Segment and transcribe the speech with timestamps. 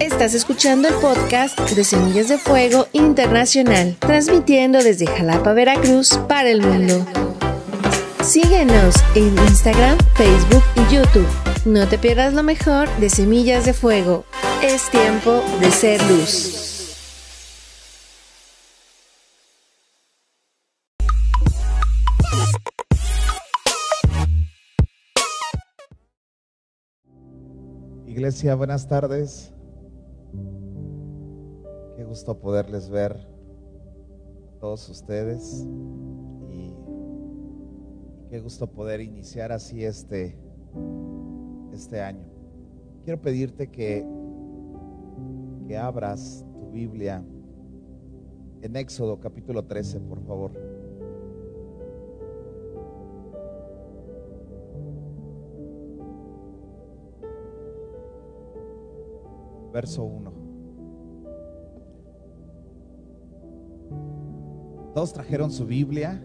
[0.00, 6.62] Estás escuchando el podcast de Semillas de Fuego Internacional, transmitiendo desde Jalapa, Veracruz, para el
[6.62, 7.04] mundo.
[8.22, 11.26] Síguenos en Instagram, Facebook y YouTube.
[11.64, 14.24] No te pierdas lo mejor de Semillas de Fuego.
[14.62, 16.64] Es tiempo de ser luz.
[28.06, 29.52] Iglesia, buenas tardes.
[32.08, 35.66] Gusto poderles ver a todos ustedes
[36.48, 36.74] y
[38.30, 40.34] qué gusto poder iniciar así este,
[41.70, 42.26] este año.
[43.04, 44.06] Quiero pedirte que,
[45.66, 47.22] que abras tu Biblia
[48.62, 50.52] en Éxodo capítulo 13, por favor.
[59.74, 60.37] Verso 1.
[64.98, 66.20] Todos trajeron su Biblia.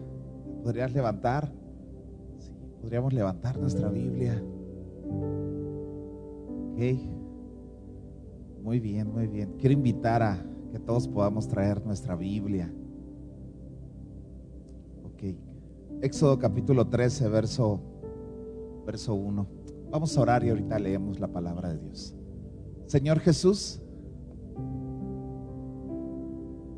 [0.64, 1.48] ¿Podrías levantar?
[2.80, 4.42] Podríamos levantar nuestra Biblia.
[6.72, 6.80] Ok.
[8.64, 9.54] Muy bien, muy bien.
[9.60, 12.68] Quiero invitar a que todos podamos traer nuestra Biblia.
[15.04, 15.36] Ok.
[16.02, 17.80] Éxodo capítulo 13, verso,
[18.84, 19.46] verso 1.
[19.92, 22.16] Vamos a orar y ahorita leemos la palabra de Dios.
[22.86, 23.80] Señor Jesús,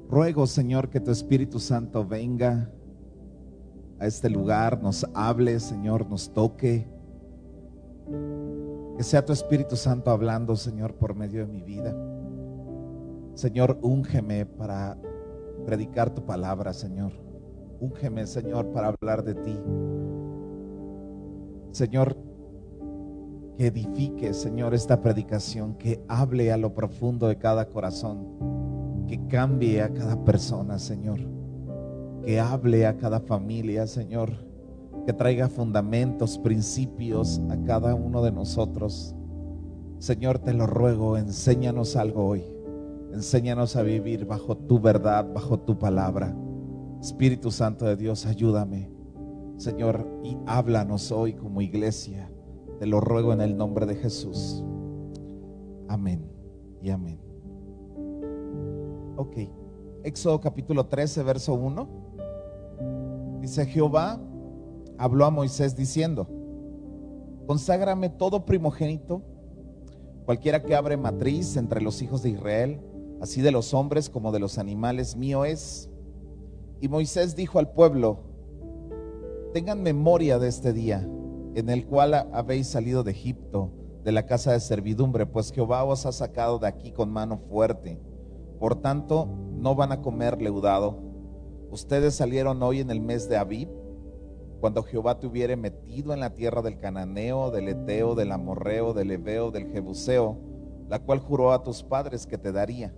[0.08, 2.70] ruego Señor que tu Espíritu Santo venga
[3.98, 6.86] a este lugar, nos hable, Señor, nos toque.
[8.96, 11.94] Que sea tu Espíritu Santo hablando, Señor, por medio de mi vida.
[13.34, 14.98] Señor, úngeme para
[15.64, 17.12] predicar tu palabra, Señor.
[17.80, 19.58] Úngeme, Señor, para hablar de ti.
[21.72, 22.16] Señor,
[23.56, 28.65] que edifique, Señor, esta predicación, que hable a lo profundo de cada corazón,
[29.06, 31.20] que cambie a cada persona, Señor,
[32.24, 34.32] que hable a cada familia, Señor,
[35.06, 39.14] que traiga fundamentos, principios a cada uno de nosotros.
[39.98, 42.44] Señor, te lo ruego, enséñanos algo hoy.
[43.12, 46.36] Enséñanos a vivir bajo tu verdad, bajo tu palabra.
[47.00, 48.90] Espíritu Santo de Dios, ayúdame.
[49.56, 52.30] Señor, y háblanos hoy como iglesia.
[52.78, 54.64] Te lo ruego en el nombre de Jesús.
[55.88, 56.28] Amén
[56.82, 57.25] y amén.
[59.16, 59.36] Ok.
[60.04, 61.88] Éxodo capítulo 13, verso 1.
[63.40, 64.20] Dice Jehová,
[64.98, 66.28] habló a Moisés diciendo,
[67.46, 69.22] conságrame todo primogénito,
[70.26, 72.80] cualquiera que abre matriz entre los hijos de Israel,
[73.22, 75.90] así de los hombres como de los animales, mío es.
[76.80, 78.18] Y Moisés dijo al pueblo,
[79.54, 81.08] tengan memoria de este día
[81.54, 83.70] en el cual habéis salido de Egipto,
[84.04, 87.98] de la casa de servidumbre, pues Jehová os ha sacado de aquí con mano fuerte.
[88.58, 90.98] Por tanto, no van a comer leudado.
[91.70, 93.68] Ustedes salieron hoy en el mes de Abib,
[94.60, 99.10] cuando Jehová te hubiere metido en la tierra del cananeo, del eteo, del amorreo, del
[99.10, 100.38] ebeo, del jebuseo,
[100.88, 102.94] la cual juró a tus padres que te daría,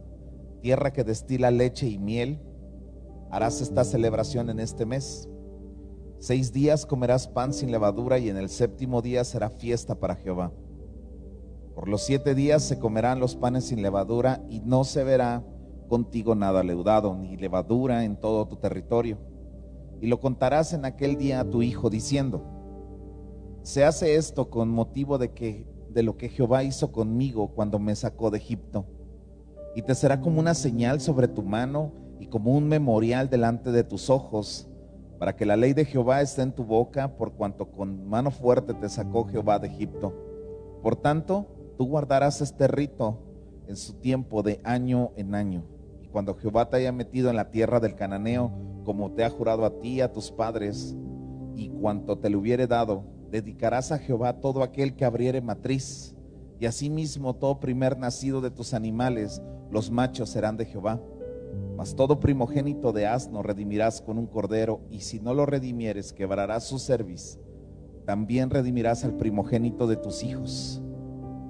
[0.60, 2.40] tierra que destila leche y miel.
[3.30, 5.28] Harás esta celebración en este mes
[6.20, 10.50] Seis días comerás pan sin levadura y en el séptimo día será fiesta para Jehová.
[11.78, 15.44] Por los siete días se comerán los panes sin levadura y no se verá
[15.88, 19.16] contigo nada leudado ni levadura en todo tu territorio.
[20.00, 22.42] Y lo contarás en aquel día a tu hijo diciendo,
[23.62, 27.94] se hace esto con motivo de que de lo que Jehová hizo conmigo cuando me
[27.94, 28.84] sacó de Egipto.
[29.76, 33.84] Y te será como una señal sobre tu mano y como un memorial delante de
[33.84, 34.68] tus ojos
[35.20, 38.74] para que la ley de Jehová esté en tu boca, por cuanto con mano fuerte
[38.74, 40.12] te sacó Jehová de Egipto.
[40.82, 43.18] Por tanto, tú guardarás este rito
[43.66, 45.64] en su tiempo de año en año.
[46.02, 48.52] Y cuando Jehová te haya metido en la tierra del cananeo,
[48.84, 50.94] como te ha jurado a ti y a tus padres,
[51.56, 56.14] y cuanto te le hubiere dado, dedicarás a Jehová todo aquel que abriere matriz,
[56.60, 61.00] y asimismo todo primer nacido de tus animales, los machos serán de Jehová
[61.78, 66.64] mas todo primogénito de asno redimirás con un cordero, y si no lo redimieres, quebrarás
[66.64, 67.38] su cerviz.
[68.04, 70.82] También redimirás al primogénito de tus hijos.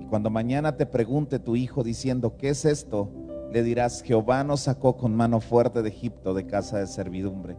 [0.08, 3.10] Cuando mañana te pregunte tu hijo diciendo, ¿qué es esto?
[3.52, 7.56] Le dirás, Jehová nos sacó con mano fuerte de Egipto, de casa de servidumbre.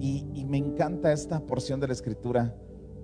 [0.00, 2.54] Y, me encanta esta porción de la escritura,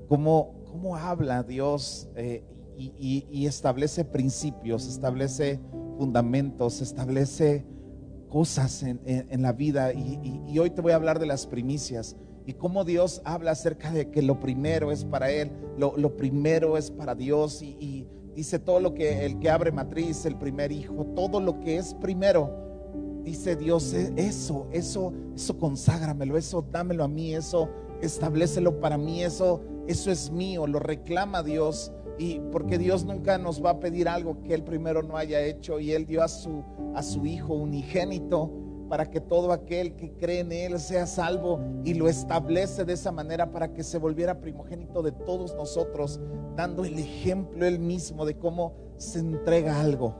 [0.08, 2.44] cómo, cómo habla Dios eh,
[2.76, 5.60] y establece principios, establece
[5.98, 7.66] fundamentos, establece
[8.32, 12.82] cosas en, la vida y, hoy te voy a hablar de las primicias y cómo
[12.82, 17.62] Dios habla acerca de que lo primero es para Él, lo, primero es para Dios
[17.62, 21.76] y, dice todo lo que el que abre matriz, el primer hijo, todo lo que
[21.76, 22.50] es primero,
[23.24, 27.68] dice Dios, e, eso, eso, eso conságramelo, eso dámelo a mí, eso
[28.00, 31.92] establecelo para mí, eso, eso es mío, lo reclama Dios.
[32.18, 35.80] Y porque Dios nunca nos va a pedir algo que Él primero no haya hecho
[35.80, 36.62] y Él dio a su,
[36.94, 38.50] a su Hijo unigénito
[38.92, 43.10] para que todo aquel que cree en Él sea salvo y lo establece de esa
[43.10, 46.20] manera para que se volviera primogénito de todos nosotros,
[46.56, 50.14] dando el ejemplo Él mismo de cómo se entrega algo.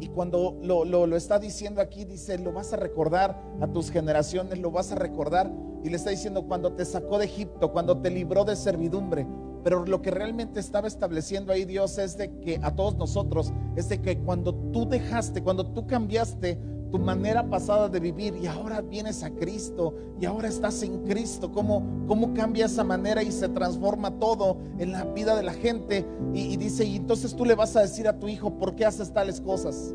[0.00, 3.90] Y cuando lo, lo, lo, está diciendo aquí, dice, lo vas a recordar a tus
[3.90, 5.52] generaciones, lo vas a recordar.
[5.84, 9.26] Y le está diciendo, cuando te sacó de Egipto, cuando te libró de servidumbre.
[9.62, 13.90] Pero lo que realmente estaba estableciendo ahí Dios es de que a todos nosotros, es
[13.90, 16.58] de que cuando tú dejaste, cuando tú cambiaste
[16.90, 21.50] tu manera pasada de vivir y ahora vienes a Cristo y ahora estás en Cristo,
[21.52, 26.06] ¿cómo, cómo cambia esa manera y se transforma todo en la vida de la gente?
[26.32, 29.12] Y, dice, y entonces tú le vas a decir a tu hijo, ¿por qué haces
[29.12, 29.94] tales cosas?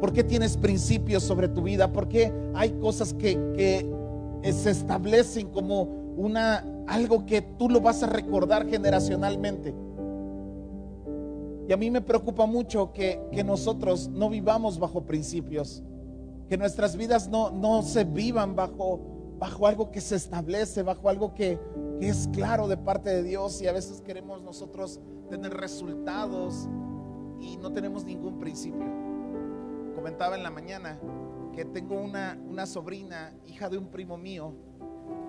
[0.00, 1.92] ¿Por qué tienes principios sobre tu vida?
[1.92, 5.82] ¿Por qué hay cosas que, que se establecen como
[6.16, 9.74] una, algo que tú lo vas a recordar generacionalmente?
[11.68, 15.82] Y a mí me preocupa mucho que, que nosotros no vivamos bajo principios
[16.48, 19.00] que nuestras vidas no, no se vivan bajo,
[19.38, 21.58] bajo algo que se establece, bajo algo que,
[22.00, 26.68] que es claro de parte de Dios y a veces queremos nosotros tener resultados
[27.40, 28.86] y no tenemos ningún principio.
[29.94, 30.98] Comentaba en la mañana
[31.52, 34.54] que tengo una, una sobrina, hija de un primo mío,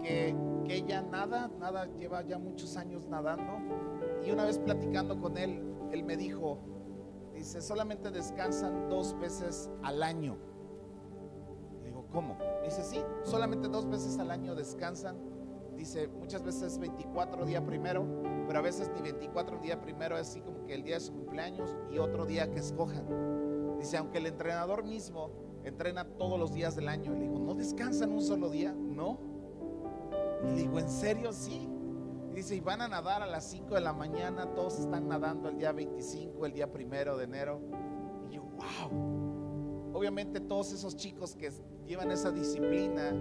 [0.01, 0.35] que,
[0.65, 3.53] que, ella nada, nada, lleva ya muchos años nadando.
[4.25, 6.59] Y una vez platicando con él, él me dijo,
[7.33, 10.37] dice, solamente descansan dos veces al año.
[12.11, 12.37] ¿Cómo?
[12.63, 15.17] Dice, sí, solamente dos veces al año descansan.
[15.75, 18.05] Dice, muchas veces 24 día primero,
[18.47, 21.13] pero a veces ni 24 día primero, es así como que el día de su
[21.13, 23.77] cumpleaños y otro día que escojan.
[23.77, 25.29] Dice, aunque el entrenador mismo
[25.63, 28.73] entrena todos los días del año, le digo, ¿no descansan un solo día?
[28.73, 29.19] No.
[30.43, 31.31] Y le digo, ¿en serio?
[31.31, 31.69] Sí.
[32.33, 35.57] dice, y van a nadar a las 5 de la mañana, todos están nadando el
[35.57, 37.61] día 25, el día primero de enero.
[38.29, 39.93] Y yo, wow.
[39.93, 41.51] Obviamente todos esos chicos que
[41.87, 43.13] llevan esa disciplina,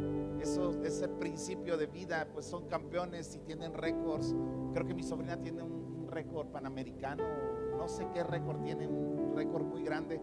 [0.84, 4.34] ese principio de vida, pues son campeones y tienen récords.
[4.72, 7.24] Creo que mi sobrina tiene un récord panamericano,
[7.76, 10.20] no sé qué récord tiene, un récord muy grande.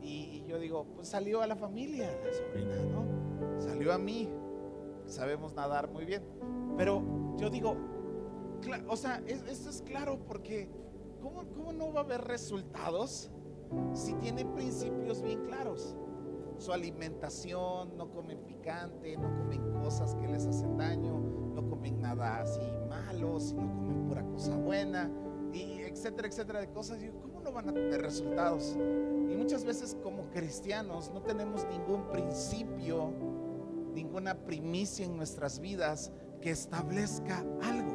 [0.00, 3.60] Y, yo digo, pues salió a la familia, la sobrina, ¿no?
[3.60, 4.28] Salió a mí,
[5.06, 6.22] sabemos nadar muy bien.
[6.76, 7.02] Pero
[7.38, 7.76] yo digo,
[8.88, 10.68] o sea, esto es claro porque
[11.20, 13.30] ¿cómo, ¿cómo no va a haber resultados
[13.94, 15.96] si tiene principios bien claros?
[16.62, 22.40] Su alimentación, no comen picante, no comen cosas que les hacen daño, no comen nada
[22.40, 25.10] así malo, sino comen pura cosa buena,
[25.52, 27.02] y etcétera, etcétera de cosas.
[27.02, 28.76] Y ¿cómo no van a tener resultados?
[28.78, 33.12] Y muchas veces como cristianos no tenemos ningún principio,
[33.92, 37.92] ninguna primicia en nuestras vidas que establezca algo.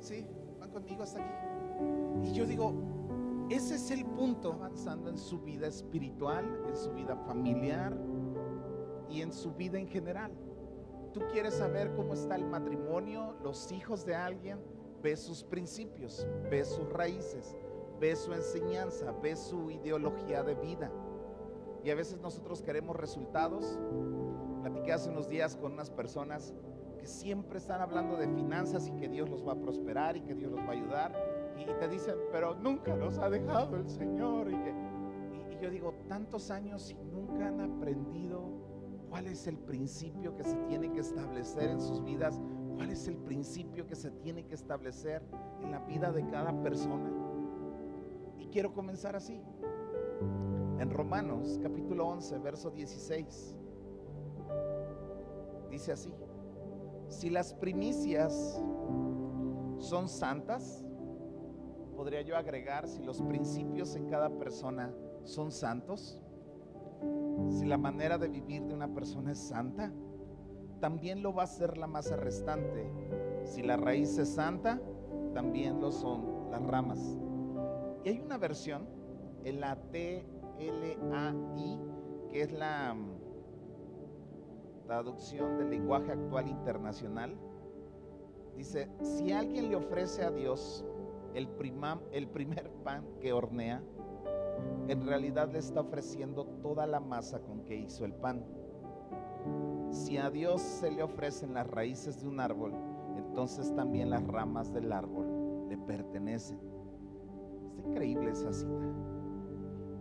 [0.00, 0.26] ¿Sí?
[0.58, 2.28] ¿Van conmigo hasta aquí?
[2.28, 2.74] Y yo digo,
[3.50, 7.96] ese es el punto, avanzando en su vida espiritual, en su vida familiar
[9.08, 10.32] y en su vida en general.
[11.12, 14.58] Tú quieres saber cómo está el matrimonio, los hijos de alguien,
[15.02, 17.54] ve sus principios, ve sus raíces,
[18.00, 20.90] ve su enseñanza, ve su ideología de vida.
[21.84, 23.78] Y a veces nosotros queremos resultados.
[24.62, 26.54] Platiqué hace unos días con unas personas
[26.98, 30.34] que siempre están hablando de finanzas y que Dios los va a prosperar y que
[30.34, 34.50] Dios los va a ayudar y te dicen, pero nunca nos ha dejado el Señor.
[34.50, 38.42] Y, y, yo digo, tantos años y nunca han aprendido
[39.08, 42.40] cuál es el principio que se tiene que establecer en sus vidas,
[42.76, 45.22] cuál es el principio que se tiene que establecer
[45.60, 47.10] en la vida de cada persona.
[48.38, 49.40] Y quiero comenzar así.
[50.78, 53.56] En Romanos capítulo 11, verso 16,
[55.70, 56.12] dice así,
[57.08, 58.60] si las primicias
[59.78, 60.81] son santas,
[62.02, 64.92] podría yo agregar si los principios en cada persona
[65.22, 66.20] son santos?
[67.48, 69.92] Si la manera de vivir de una persona es santa,
[70.80, 72.92] también lo va a ser la masa restante.
[73.44, 74.80] Si la raíz es santa,
[75.32, 76.98] también lo son las ramas.
[78.04, 78.84] Y hay una versión,
[79.44, 80.26] en la TLAI,
[82.30, 83.12] que es la mm,
[84.86, 87.36] traducción del lenguaje actual internacional.
[88.56, 90.84] Dice, si alguien le ofrece a Dios
[91.34, 93.82] el, primer pan que hornea,
[94.88, 98.44] en realidad le está ofreciendo toda la masa con que hizo el pan.
[99.90, 102.72] Si a Dios se le ofrecen las raíces de un árbol,
[103.16, 106.58] entonces también las ramas del árbol le pertenecen.
[107.76, 108.86] Está increíble esa cita.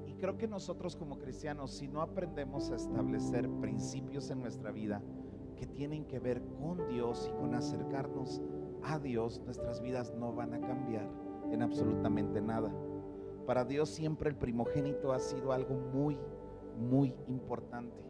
[0.08, 5.02] Y creo que nosotros como cristianos, si no aprendemos a establecer principios en nuestra vida
[5.56, 8.42] que tienen que ver con Dios y con acercarnos
[8.84, 11.08] a Dios, nuestras vidas no van a cambiar
[11.52, 12.72] en absolutamente nada.
[13.46, 16.18] Para Dios siempre el primogénito ha sido algo muy,
[16.78, 18.02] muy importante.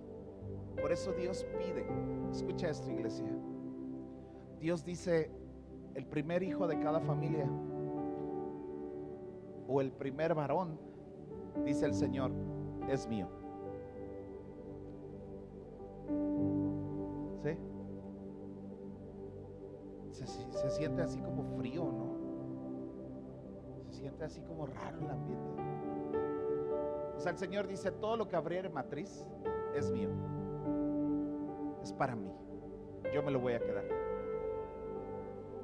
[0.80, 1.86] Por eso Dios pide,
[2.32, 3.28] escucha esto iglesia,
[4.60, 5.32] Dios dice,
[5.96, 7.50] el primer hijo de cada familia
[9.68, 10.80] o el primer varón,
[11.66, 12.32] dice el Señor,
[12.90, 13.28] es mío.
[17.44, 17.58] ¿Sí?
[20.25, 22.12] Se, siente así como frío, ¿no?
[23.90, 25.62] Se siente así como raro el ambiente.
[27.16, 29.28] O sea, el Señor dice, todo lo que abriere matriz
[29.75, 30.10] es mío.
[31.82, 32.32] Es para mí.
[33.13, 33.86] Yo me lo voy a quedar.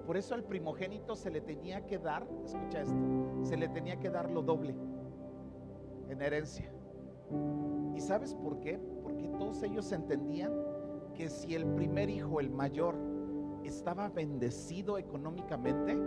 [0.05, 2.95] Por eso al primogénito se le tenía que dar, escucha esto,
[3.43, 4.73] se le tenía que dar lo doble
[6.09, 6.71] en herencia.
[7.93, 8.79] ¿Y sabes por qué?
[9.03, 10.53] Porque todos ellos entendían
[11.13, 12.95] que si el primer hijo, el mayor,
[13.67, 15.97] estaba bendecido económicamente,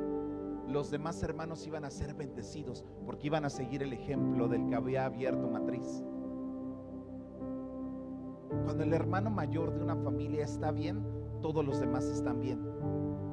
[0.69, 4.75] los demás hermanos iban a ser bendecidos porque iban a seguir el ejemplo del que
[4.75, 6.05] había abierto matriz.
[8.65, 11.05] Cuando el hermano mayor de una familia está bien,
[11.41, 12.61] todos los demás están bien.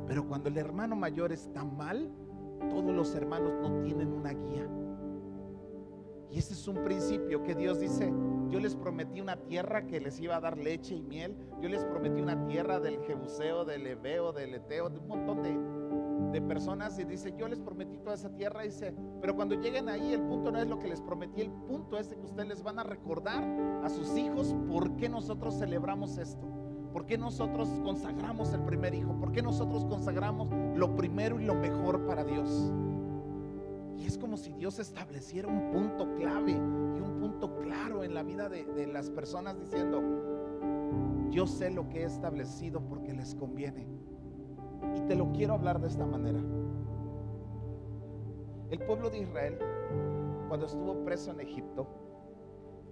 [0.08, 2.12] Pero cuando el hermano mayor está mal,
[2.70, 4.68] todos los hermanos no tienen una guía.
[6.32, 8.12] Y ese es un principio que Dios dice,
[8.50, 11.84] yo les prometí una tierra que les iba a dar leche y miel, yo les
[11.86, 15.58] prometí una tierra del Jebuseo, del Ebeo, del Eteo, de un montón de,
[16.32, 20.14] de personas y dice, yo les prometí toda esa tierra, dice, pero cuando lleguen ahí
[20.14, 22.80] el punto no es lo que les prometí, el punto es que ustedes les van
[22.80, 23.44] a recordar
[23.84, 26.48] a sus hijos por qué nosotros celebramos esto.
[26.94, 29.14] ¿Por qué nosotros consagramos el primer hijo?
[29.20, 32.72] ¿Por qué nosotros consagramos lo primero y lo mejor para Dios?
[33.98, 38.24] Y es como si Dios estableciera un punto clave y un punto claro en la
[38.24, 40.02] vida de, las personas diciendo,
[41.32, 43.88] yo sé lo que he establecido porque les conviene.
[44.96, 46.40] Y te lo quiero hablar de esta manera.
[48.70, 49.58] El pueblo de Israel,
[50.48, 51.88] cuando estuvo preso en Egipto,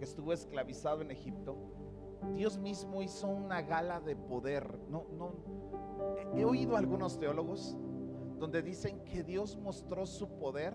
[0.01, 1.55] estuvo esclavizado en Egipto,
[2.33, 4.79] Dios mismo hizo una gala de poder.
[4.89, 5.33] No, no,
[6.35, 7.77] he oído a algunos teólogos
[8.39, 10.73] donde dicen que Dios mostró su poder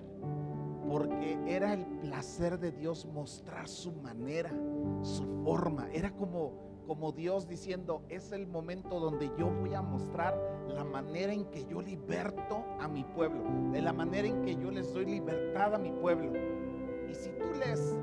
[0.89, 4.51] porque era el placer de Dios mostrar su manera,
[5.03, 5.89] su forma.
[5.93, 10.37] Era como como Dios diciendo, es el momento donde yo voy a mostrar
[10.67, 14.73] la manera en que yo liberto a mi pueblo, de la manera en que yo
[14.73, 16.33] les doy libertad a mi pueblo.
[17.09, 17.97] Y si tú lees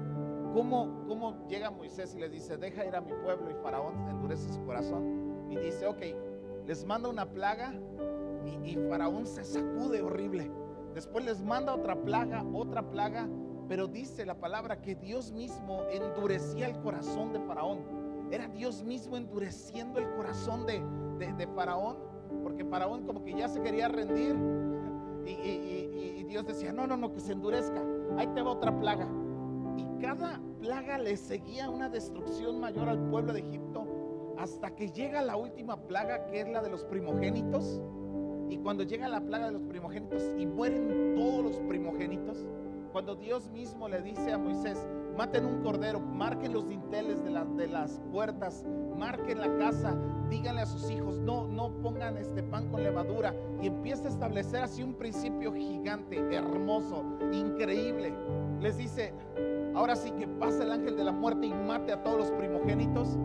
[0.54, 4.54] cómo, cómo llega Moisés y les dice, deja ir a mi pueblo y Faraón endurece
[4.54, 6.04] su corazón y dice, ok,
[6.66, 7.74] les manda una plaga
[8.66, 10.52] y, Faraón se sacude horrible.
[10.94, 13.28] Después les manda otra plaga, otra plaga,
[13.68, 17.80] pero dice la palabra que Dios mismo endurecía el corazón de Faraón
[18.32, 20.82] era Dios mismo endureciendo el corazón de,
[21.36, 21.98] de, Faraón,
[22.44, 24.36] porque Faraón como que ya se quería rendir.
[25.26, 27.82] Y, Dios decía, no, no, no, que se endurezca.
[28.18, 29.08] Ahí te va otra plaga.
[29.78, 33.88] Y cada plaga le seguía una destrucción mayor al pueblo de Egipto
[34.38, 37.82] hasta que llega la última plaga, que es la de los primogénitos.
[38.50, 42.46] Y cuando llega la plaga de los primogénitos y mueren todos los primogénitos,
[42.92, 44.88] cuando Dios mismo le dice a Moisés,
[45.18, 48.66] maten un cordero, marquen los dinteles de, de las puertas,
[48.98, 49.96] marquen la casa,
[50.30, 54.62] díganle a sus hijos, no, no pongan este pan con levadura y empieza a establecer
[54.62, 58.14] así un principio gigante, hermoso, increíble.
[58.62, 59.14] Les dice,
[59.76, 63.18] ahora sí que pasa el ángel de la muerte y mate a todos los primogénitos.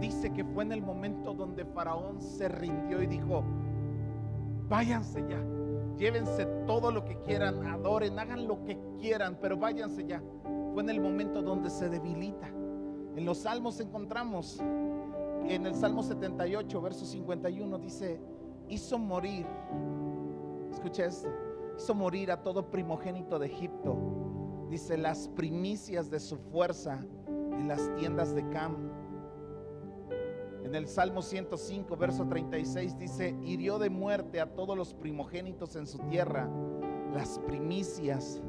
[0.00, 3.42] Dice que fue en el momento donde Faraón se rindió y dijo,
[4.68, 5.42] váyanse ya,
[5.96, 10.22] llévense todo lo que quieran, adoren, hagan lo que quieran, pero váyanse ya
[10.80, 12.48] en el momento donde se debilita.
[12.48, 18.20] En los salmos encontramos, en el Salmo 78, verso 51, dice,
[18.68, 19.46] hizo morir,
[20.70, 21.28] escucha esto,
[21.76, 23.96] hizo morir a todo primogénito de Egipto,
[24.70, 28.76] dice, las primicias de su fuerza en las tiendas de Cam.
[30.68, 35.86] En el Salmo 105, verso 36 dice, hirió de muerte a todos los primogénitos en
[35.86, 36.46] su tierra,
[37.14, 38.42] las primicias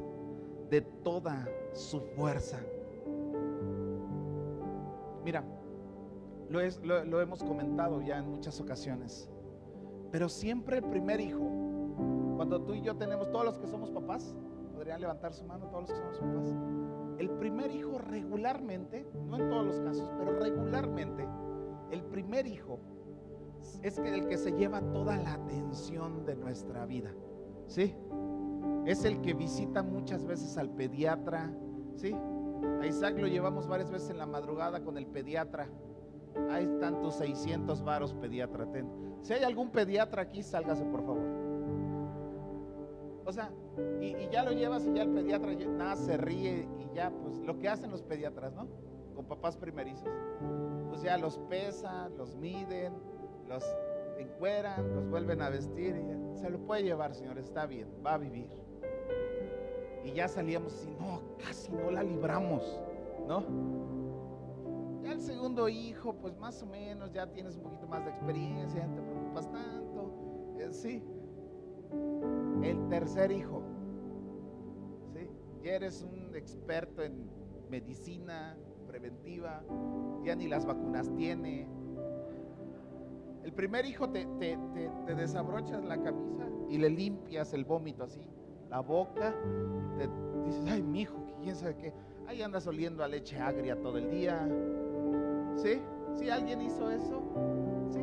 [0.70, 2.60] de toda su fuerza.
[5.24, 5.46] Mira,
[6.50, 9.30] lo, hemos comentado ya en muchas ocasiones,
[10.12, 11.50] pero siempre el primer hijo,
[12.36, 14.36] cuando tú y yo tenemos, todos los que somos papás,
[14.74, 16.54] podrían levantar su mano todos los que somos papás,
[17.18, 21.26] el primer hijo regularmente, no en todos los casos, pero regularmente,
[21.92, 22.80] el primer hijo
[23.84, 27.12] es el que se lleva toda la atención de nuestra vida.
[27.68, 27.96] ¿Sí?
[28.86, 31.54] Es el que visita muchas veces al pediatra,
[31.96, 32.16] ¿sí?
[32.82, 35.70] A Isaac lo llevamos varias veces en la madrugada con el pediatra.
[36.50, 38.68] Hay tantos 600 varos pediatra.
[39.22, 41.50] Si hay algún pediatra aquí, sálgase por favor.
[43.26, 43.52] O sea,
[44.02, 47.60] y, ya lo llevas y ya el pediatra nada se ríe y ya, pues lo
[47.60, 48.68] que hacen los pediatras, ¿no?
[49.16, 50.10] Con papás primerizos.
[51.04, 52.94] Ya los pesan, los miden,
[53.48, 53.64] los
[54.18, 58.18] encueran, los vuelven a vestir y se lo puede llevar, señor, está bien, va a
[58.18, 58.50] vivir.
[60.04, 62.64] Y ya salíamos así, no, casi no la libramos,
[63.28, 63.44] ¿no?
[65.04, 68.86] Ya el segundo hijo, pues más o menos, ya tienes un poquito más de experiencia,
[68.86, 70.12] no te preocupas tanto,
[70.58, 71.04] eh, sí.
[72.62, 73.64] El tercer hijo,
[75.14, 75.30] ¿sí?
[75.64, 77.30] Ya eres un experto en
[77.70, 78.58] medicina
[78.90, 79.64] preventiva,
[80.24, 81.68] ya ni las vacunas tiene.
[83.44, 84.58] El primer hijo te, te,
[85.06, 88.22] te desabrochas la camisa y le limpias el vómito así,
[88.70, 89.34] la boca,
[89.98, 90.10] te
[90.46, 91.94] dices, ay, mi hijo, quién sabe qué.
[92.28, 94.48] Ahí andas oliendo a leche agria todo el día.
[95.56, 95.82] ¿Sí?
[96.16, 96.30] ¿Sí?
[96.30, 97.24] ¿Alguien hizo eso?
[97.90, 98.02] ¿Sí?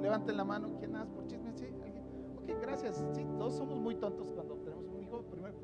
[0.00, 0.70] Levanten la mano.
[0.78, 1.52] ¿Quién más por chisme?
[1.54, 1.66] ¿Sí?
[1.82, 2.04] ¿Alguien?
[2.36, 3.04] Ok, gracias.
[3.12, 5.56] Sí, todos somos muy tontos cuando tenemos un hijo primero.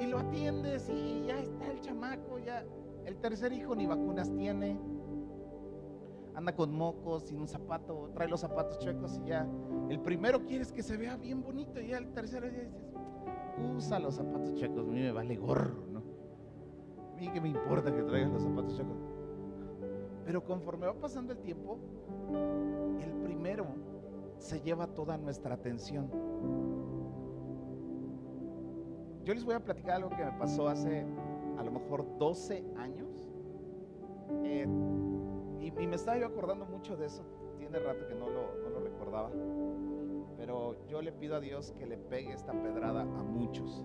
[0.00, 2.64] Y lo atiendes y ya está el chamaco, ya.
[3.04, 4.78] El tercer hijo ni vacunas tiene.
[6.34, 9.46] Anda con mocos, sin un zapato, trae los zapatos chuecos y ya.
[9.88, 12.92] El primero quieres que se vea bien bonito y ya el tercero ya dices,
[13.76, 16.02] usa los zapatos chuecos, a mí me vale gorro, ¿no?
[17.12, 18.96] A mí me importa que traigas los zapatos chuecos.
[20.24, 21.78] Pero conforme va pasando el tiempo,
[23.00, 23.66] el primero
[24.38, 26.10] se lleva toda nuestra atención.
[29.24, 31.06] Yo les voy a platicar algo que me pasó hace
[31.58, 33.30] a lo mejor 12 años.
[34.44, 34.66] Eh,
[35.60, 37.22] y, me estaba yo acordando mucho de eso.
[37.58, 39.30] Tiene rato que no lo, no lo recordaba.
[40.36, 43.84] Pero yo le pido a Dios que le pegue esta pedrada a muchos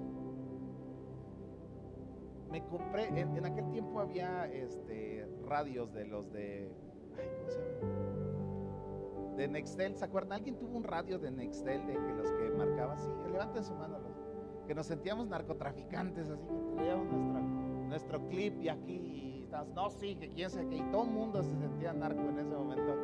[2.52, 6.72] me compré, en, aquel tiempo había este, radios de los de,
[7.18, 9.36] ay, ¿cómo se llama?
[9.36, 10.34] De Nextel, ¿se acuerdan?
[10.34, 13.10] ¿Alguien tuvo un radio de Nextel de que los que marcaba así?
[13.32, 14.20] Levanten su mano los
[14.68, 17.59] que nos sentíamos narcotraficantes, así que traíamos nuestro,
[17.90, 21.44] nuestro clip y aquí, y no, sí, que quién sabe que, y todo el mundo
[21.44, 22.96] se sentía narco en ese momento.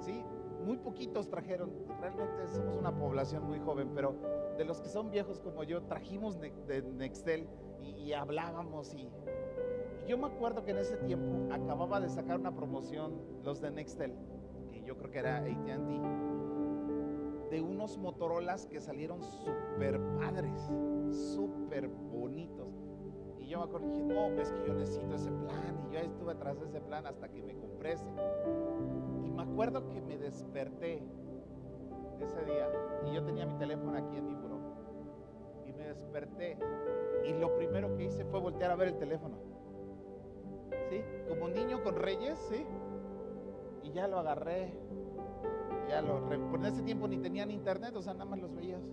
[0.00, 0.24] Sí,
[0.64, 4.14] muy poquitos trajeron, realmente somos una población muy joven, pero
[4.56, 7.48] de los que son viejos como yo, trajimos de Nextel
[7.82, 9.08] y, hablábamos y,
[10.06, 14.14] yo me acuerdo que en ese tiempo acababa de sacar una promoción los de Nextel,
[14.72, 16.00] que yo creo que era AT&T,
[17.50, 20.70] de unos Motorolas que salieron súper padres,
[21.10, 22.77] súper bonitos.
[23.48, 25.88] Y yo me acuerdo dije, no, es que yo necesito ese plan.
[25.88, 27.96] Y yo estuve atrás de ese plan hasta que me compré.
[29.24, 31.02] Y me acuerdo que me desperté
[32.20, 32.68] ese día
[33.06, 34.58] y yo tenía mi teléfono aquí en mi buró.
[35.66, 36.58] Y me desperté
[37.24, 39.38] y lo primero que hice fue voltear a ver el teléfono.
[40.90, 41.00] ¿Sí?
[41.30, 42.66] Como niño con reyes, ¿sí?
[43.82, 44.74] Y ya lo agarré.
[45.88, 48.92] Ya lo, por ese tiempo ni tenían internet, o sea, nada más los veías.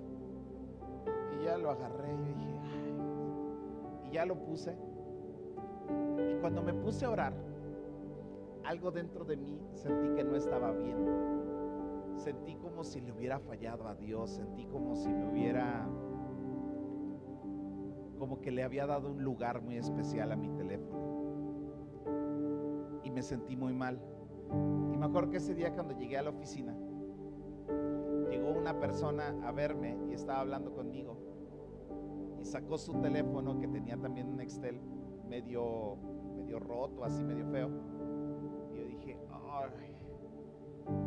[1.37, 2.55] Y ya lo agarré y dije,
[4.15, 4.77] ya lo puse.
[6.31, 7.33] Y cuando me puse a orar,
[8.63, 10.95] algo dentro de mí sentí que no estaba bien.
[12.15, 15.85] Sentí como si le hubiera fallado a Dios, sentí como si me hubiera
[18.17, 21.03] como que le había dado un lugar muy especial a mi teléfono.
[23.03, 23.99] Y me sentí muy mal.
[24.93, 26.73] Y me acuerdo que ese día cuando llegué a la oficina,
[28.29, 31.34] llegó una persona a verme y estaba hablando conmigo.
[32.45, 34.79] Y sacó su teléfono que tenía también un Excel
[35.27, 35.97] medio,
[36.37, 37.71] medio roto, así medio feo.
[38.71, 39.97] Y yo dije, ay.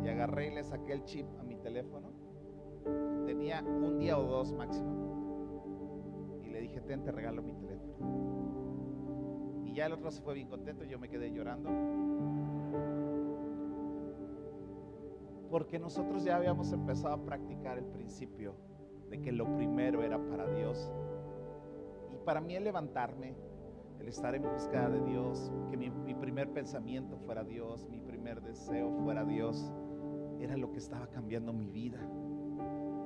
[0.03, 2.09] Y agarré y le saqué el chip a mi teléfono.
[3.25, 5.09] Tenía un día o dos máximo
[6.59, 7.95] le dije, ten, te regalo mi teléfono.
[9.65, 11.69] Y ya el otro se fue bien contento, yo me quedé llorando.
[15.49, 18.55] Porque nosotros ya habíamos empezado a practicar el principio
[19.09, 20.91] de que lo primero era para Dios.
[22.29, 23.35] Y para mí el levantarme,
[23.99, 28.41] el estar en busca de Dios, que mi, mi primer pensamiento fuera Dios, mi primer
[28.43, 29.71] deseo fuera Dios,
[30.39, 31.99] era lo que estaba cambiando mi vida.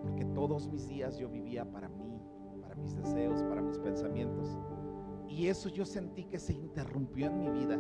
[0.02, 2.04] Porque todos mis días yo vivía para mí
[2.78, 4.58] mis deseos, para mis pensamientos.
[5.30, 7.80] Y eso yo sentí que se interrumpió en mi vida.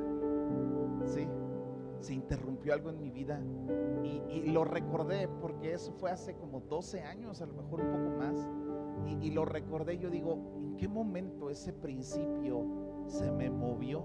[1.06, 1.27] Sí,
[1.99, 3.41] se interrumpió algo en mi vida.
[4.03, 8.17] Y, lo recordé porque eso fue hace como 12 años, a lo mejor un poco
[8.17, 8.49] más.
[9.06, 10.38] Y, y lo recordé, yo digo,
[10.73, 12.65] ¿En qué momento ese principio
[13.05, 14.03] se me movió?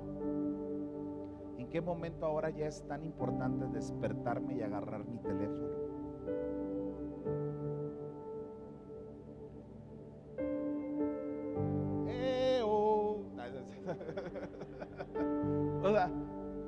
[1.56, 5.78] ¿En qué momento ahora ya es tan importante despertarme y agarrar mi teléfono?
[12.06, 12.60] Eh,
[15.82, 16.12] o sea,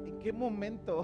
[0.06, 1.02] ¿en qué momento?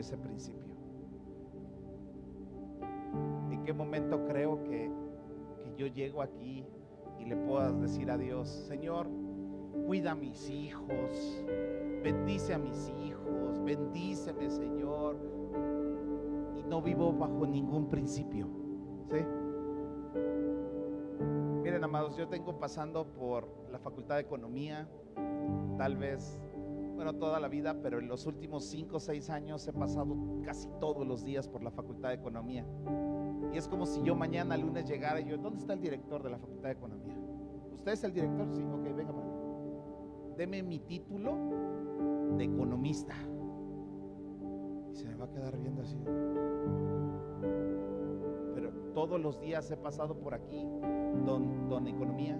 [0.00, 0.74] Ese principio?
[3.50, 4.90] ¿En qué momento creo que,
[5.62, 6.66] que yo llego aquí
[7.18, 9.06] y le puedas decir a Dios, Señor,
[9.86, 11.44] cuida a mis hijos,
[12.02, 15.16] bendice a mis hijos, bendíceme Señor,
[16.56, 18.48] y no vivo bajo ningún principio.
[19.10, 19.18] ¿Sí?
[21.62, 24.88] Miren, amados, yo tengo pasando por la Facultad de Economía,
[25.76, 26.38] tal vez,
[27.02, 30.68] bueno, toda la vida, pero en los últimos cinco o seis años he pasado casi
[30.80, 32.66] todos los días por la Facultad de Economía.
[33.54, 36.28] Y es como si yo mañana lunes llegara y yo, ¿dónde está el director de
[36.28, 37.16] la Facultad de Economía?
[37.72, 38.46] ¿Usted es el director?
[38.54, 39.26] Sí, ok, venga, para
[40.36, 41.38] Deme mi título
[42.36, 43.14] de economista.
[44.92, 45.96] Y se me va a quedar viendo así.
[48.54, 50.66] Pero todos los días he pasado por aquí,
[51.24, 52.38] don, don Economía.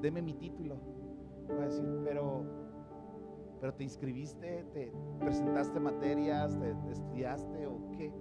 [0.00, 0.78] Deme mi título.
[1.46, 2.59] Voy a decir, pero,
[3.60, 8.12] pero te inscribiste, te presentaste materias, te, te estudiaste o qué?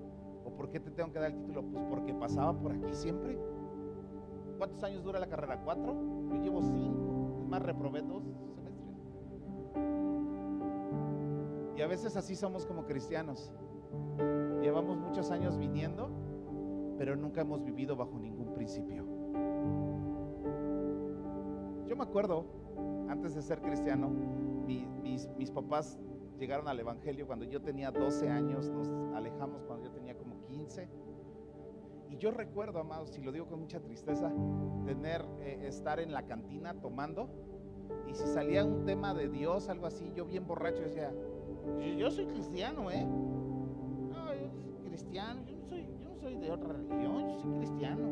[0.45, 1.63] ¿O por qué te tengo que dar el título?
[1.63, 3.39] Pues porque pasaba por aquí siempre.
[4.57, 5.61] ¿Cuántos años dura la carrera?
[5.63, 5.95] ¿Cuatro?
[6.29, 7.39] Yo llevo cinco.
[7.41, 8.73] Es más, reprobé dos semestres.
[11.77, 13.53] Y a veces así somos como cristianos.
[14.61, 16.09] Llevamos muchos años viniendo,
[16.97, 19.05] pero nunca hemos vivido bajo ningún principio.
[21.87, 22.43] Yo me acuerdo,
[23.07, 24.85] antes de ser cristiano, mi,
[25.37, 25.97] mis, papás
[26.37, 30.87] llegaron al Evangelio cuando yo tenía 12 años, nos alejamos cuando yo tenía como 15.
[32.09, 34.31] Y yo recuerdo, amados, y lo digo con mucha tristeza,
[34.85, 37.29] tener, eh, estar en la cantina tomando,
[38.07, 41.11] y si salía un tema de Dios, algo así, yo bien borracho decía,
[41.79, 43.05] yo, yo soy cristiano, ¿eh?
[43.05, 47.51] No, yo soy cristiano, yo no soy, yo no soy de otra religión, yo soy
[47.57, 48.07] cristiano.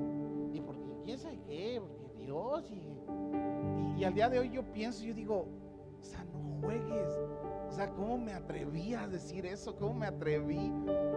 [0.54, 4.64] Y porque quién sabe qué, porque Dios, y, y, y al día de hoy yo
[4.72, 5.48] pienso, yo digo,
[6.02, 7.10] o sea, no juegues.
[7.68, 9.76] O sea, ¿cómo me atreví a decir eso?
[9.76, 10.72] ¿Cómo me atreví?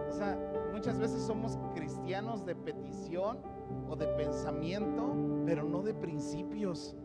[0.09, 0.37] O sea,
[0.71, 3.39] muchas veces somos cristianos de petición
[3.89, 5.15] o de pensamiento,
[5.45, 6.95] pero no de principios.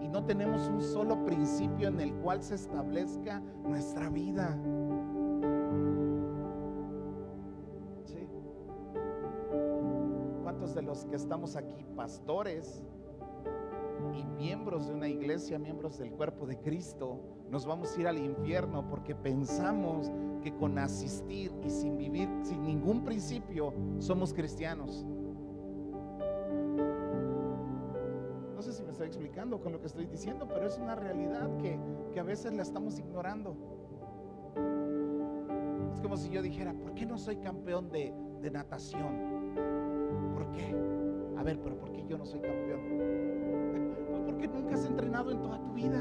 [0.00, 4.58] Y no tenemos un solo principio en el cual se establezca nuestra vida.
[8.04, 8.26] ¿Sí?
[10.42, 12.82] ¿Cuántos de los que estamos aquí, pastores
[14.14, 17.20] y miembros de una iglesia, miembros del cuerpo de Cristo,
[17.50, 20.10] nos vamos a ir al infierno porque pensamos
[20.42, 25.06] que con asistir y sin vivir, sin ningún principio, somos cristianos.
[28.54, 31.56] No sé si me estoy explicando con lo que estoy diciendo, pero es una realidad
[31.58, 31.78] que,
[32.12, 33.56] que a veces la estamos ignorando.
[35.92, 39.54] Es como si yo dijera, ¿por qué no soy campeón de, de natación?
[40.34, 40.74] ¿Por qué?
[41.36, 43.11] A ver, pero ¿por qué yo no soy campeón?
[44.42, 46.00] Porque nunca has entrenado en toda tu vida.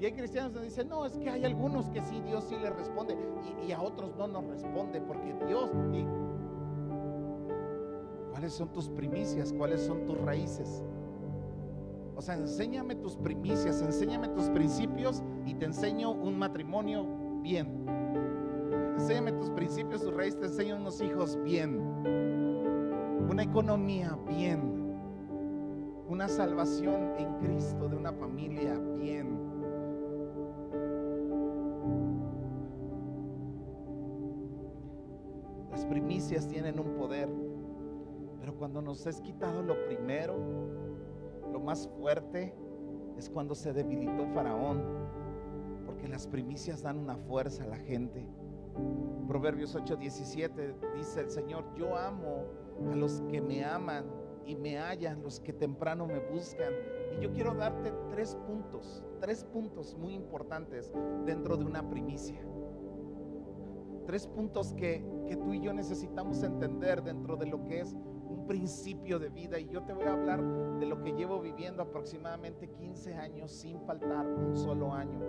[0.00, 2.74] Y hay cristianos que dicen, no, es que hay algunos que sí, Dios sí les
[2.74, 3.14] responde
[3.62, 5.70] y, y a otros no nos responde porque Dios...
[5.92, 6.06] y-
[8.30, 9.52] ¿Cuáles son tus primicias?
[9.52, 10.82] ¿Cuáles son tus raíces?
[12.16, 17.04] O sea, enséñame tus primicias, enséñame tus principios y te enseño un matrimonio
[17.42, 17.84] bien.
[18.94, 21.80] Enséñame tus principios, tus raíces, te enseño unos hijos bien.
[23.28, 24.77] Una economía bien.
[26.08, 29.38] Una salvación en Cristo de una familia bien.
[35.70, 37.28] Las primicias tienen un poder,
[38.40, 40.34] pero cuando nos es quitado lo primero,
[41.52, 42.54] lo más fuerte
[43.18, 44.82] es cuando se debilitó Faraón,
[45.84, 48.26] porque las primicias dan una fuerza a la gente.
[49.26, 52.46] Proverbios 8:17 dice el Señor, yo amo
[52.90, 54.17] a los que me aman
[54.48, 56.72] y me hallan, los que temprano me buscan.
[57.14, 60.90] Y yo quiero darte tres puntos, tres puntos muy importantes
[61.26, 62.40] dentro de una primicia.
[64.06, 68.46] Tres puntos que, que tú y yo necesitamos entender dentro de lo que es un
[68.46, 69.58] principio de vida.
[69.58, 70.42] Y yo te voy a hablar
[70.78, 75.20] de lo que llevo viviendo aproximadamente 15 años sin faltar un solo año.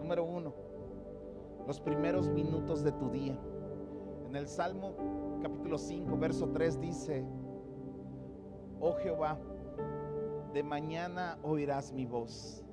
[0.00, 0.52] Número uno,
[1.68, 3.38] los primeros minutos de tu día.
[4.28, 7.24] En el Salmo capítulo 5, verso 3 dice,
[8.80, 9.38] oh Jehová,
[10.52, 12.64] de mañana oirás mi voz,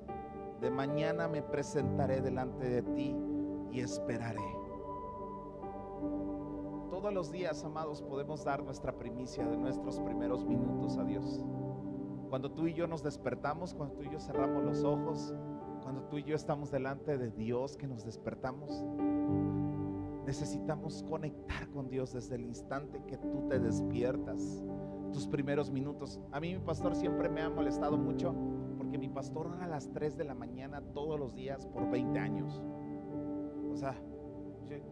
[0.60, 3.16] de mañana me presentaré delante de ti
[3.70, 4.40] y esperaré.
[6.90, 11.44] Todos los días, amados, podemos dar nuestra primicia de nuestros primeros minutos a Dios.
[12.30, 15.34] Cuando tú y yo nos despertamos, cuando tú y yo cerramos los ojos,
[15.82, 18.84] cuando tú y yo estamos delante de Dios que nos despertamos,
[20.26, 24.64] necesitamos conectar con Dios desde el instante que tú te despiertas,
[25.16, 26.20] tus primeros minutos.
[26.30, 28.34] A mí mi pastor siempre me ha molestado mucho
[28.76, 32.18] porque mi pastor ora a las 3 de la mañana todos los días por 20
[32.18, 32.62] años.
[33.72, 33.94] O sea,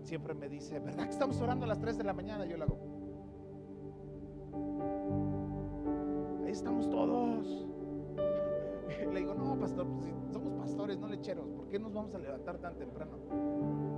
[0.00, 2.46] siempre me dice, ¿verdad que estamos orando a las 3 de la mañana?
[2.46, 2.78] Yo le hago.
[6.42, 7.66] Ahí estamos todos.
[9.12, 12.56] Le digo, no, pastor, pues, somos pastores, no lecheros, ¿por qué nos vamos a levantar
[12.58, 13.18] tan temprano?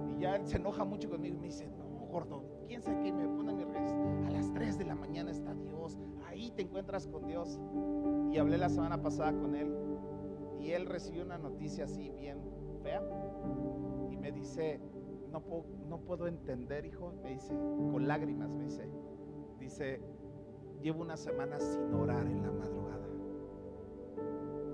[0.08, 3.12] Y ya él se enoja mucho conmigo y me dice, no, gordo, quién sabe qué,
[3.12, 3.92] me pone mi revés.
[4.26, 5.98] A las 3 de la mañana está Dios,
[6.36, 7.58] ahí te encuentras con Dios.
[8.30, 9.74] Y hablé la semana pasada con él.
[10.60, 12.38] Y él recibió una noticia así bien
[12.82, 13.02] fea.
[14.10, 14.80] Y me dice,
[15.30, 17.54] no puedo, no puedo entender, hijo, me dice,
[17.90, 18.88] con lágrimas, me dice,
[19.58, 20.00] dice,
[20.82, 23.08] llevo una semana sin orar en la madrugada.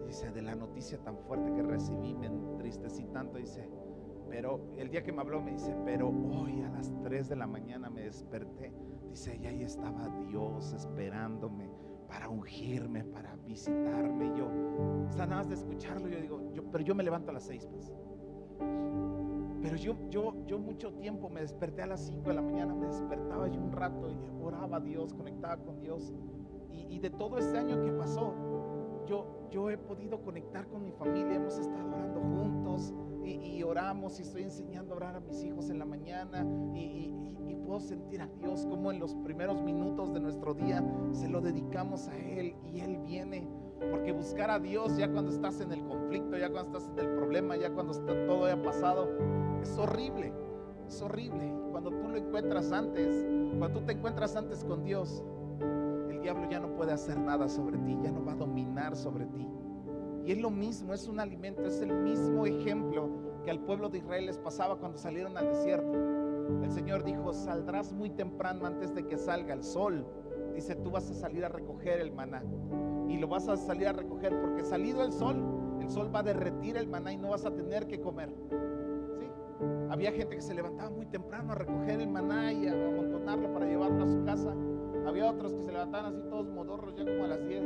[0.07, 3.69] Dice, de la noticia tan fuerte que recibí, me entristecí tanto, dice,
[4.29, 7.47] pero el día que me habló me dice, pero hoy a las 3 de la
[7.47, 8.73] mañana me desperté,
[9.13, 11.71] dice, y ahí estaba Dios esperándome
[12.09, 14.27] para ungirme, para visitarme.
[14.27, 14.49] Y yo,
[15.09, 17.69] está nada más de escucharlo, yo digo, yo, pero yo me levanto a las 6,
[17.71, 17.93] pues.
[19.63, 22.87] Pero yo, yo, yo mucho tiempo me desperté a las 5 de la mañana, me
[22.87, 26.13] despertaba yo un rato y oraba a Dios, conectaba con Dios.
[26.71, 28.35] Y, de todo este año que pasó,
[29.07, 32.95] yo, yo he podido conectar con mi familia, hemos estado orando juntos
[33.25, 37.11] y, oramos y estoy enseñando a orar a mis hijos en la mañana y,
[37.65, 42.09] puedo sentir a Dios como en los primeros minutos de nuestro día se lo dedicamos
[42.09, 43.49] a Él y Él viene.
[43.91, 47.15] Porque buscar a Dios ya cuando estás en el conflicto, ya cuando estás en el
[47.15, 47.95] problema, ya cuando
[48.27, 49.09] todo haya pasado,
[49.63, 50.33] es horrible,
[50.87, 51.53] es horrible.
[51.71, 53.25] Cuando tú lo encuentras antes,
[53.59, 55.25] cuando tú te encuentras antes con Dios,
[56.11, 59.27] el diablo ya no puede hacer nada sobre ti, ya no va a dominar sobre
[59.27, 59.49] ti.
[60.25, 63.11] Y es lo mismo, es un alimento, es el mismo ejemplo
[63.45, 65.93] que al pueblo de Israel les pasaba cuando salieron al desierto.
[66.63, 70.07] El Señor dijo, saldrás muy temprano antes de que salga el sol.
[70.55, 72.45] Dice, tú vas a salir a recoger el maná.
[73.09, 75.43] Y lo vas a salir a recoger porque salido el sol,
[75.81, 78.33] el sol va a derretir el maná y no vas a tener que comer.
[79.91, 83.67] Había gente que se levantaba muy temprano a recoger el maná y a amontonarlo para
[83.67, 84.55] llevarlo a su casa.
[85.07, 87.63] Había otros que se levantaban así todos modorros ya como a las 10.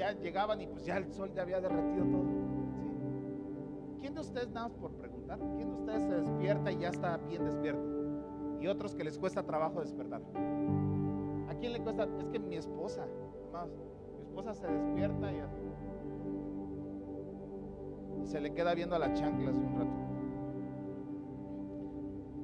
[0.00, 2.24] Ya llegaban y pues ya el sol ya había derretido todo.
[4.00, 7.18] ¿Quién de ustedes, nada más por preguntar, quién de ustedes se despierta y ya está
[7.18, 7.86] bien despierto?
[8.62, 10.22] Y otros que les cuesta trabajo despertar.
[11.50, 12.08] ¿A quién le cuesta?
[12.18, 15.42] Es que mi esposa, mi esposa se despierta y
[18.26, 19.92] se le queda viendo a las chanclas un rato.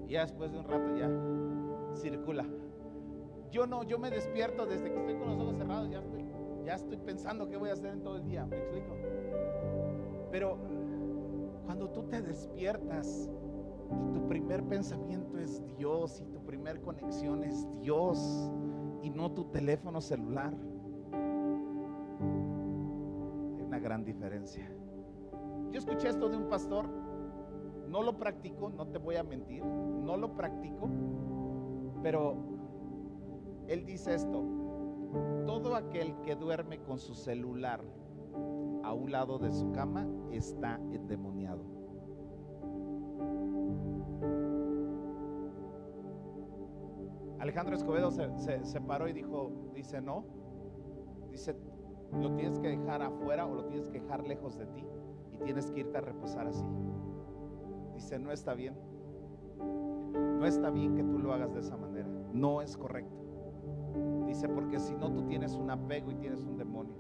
[0.09, 1.09] Y ya después de un rato ya
[1.95, 2.45] circula.
[3.51, 6.26] Yo no, yo me despierto desde que estoy con los ojos cerrados, ya estoy,
[6.67, 8.97] ya estoy pensando qué voy a hacer en todo el día, ¿me explico?
[10.33, 10.59] Pero
[11.65, 13.31] cuando tú te despiertas
[14.03, 18.51] y tu primer pensamiento es Dios y tu primer conexión es Dios
[19.01, 20.53] y no tu teléfono celular,
[23.55, 24.69] hay una gran diferencia.
[25.71, 26.89] Yo escuché esto de un pastor,
[27.89, 30.91] no lo practico, no te voy a mentir, no lo practico,
[32.03, 32.35] pero
[33.69, 34.56] él dice esto,
[35.47, 37.83] todo aquel que duerme con su celular
[38.83, 41.65] a un lado de su cama está endemoniado.
[47.39, 50.25] Alejandro Escobedo se, se, paró y dijo, dice, no,
[51.31, 51.57] dice,
[52.13, 54.85] lo tienes que dejar afuera o lo tienes que dejar lejos de ti
[55.47, 56.65] tienes que irte a reposar así.
[57.95, 58.75] Dice, no está bien.
[59.59, 62.09] No está bien que tú lo hagas de esa manera.
[62.33, 63.26] No es correcto.
[64.27, 66.95] Dice, porque si no tú tienes un apego y tienes un demonio.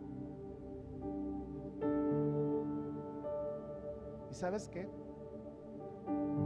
[4.30, 4.88] ¿Y sabes qué?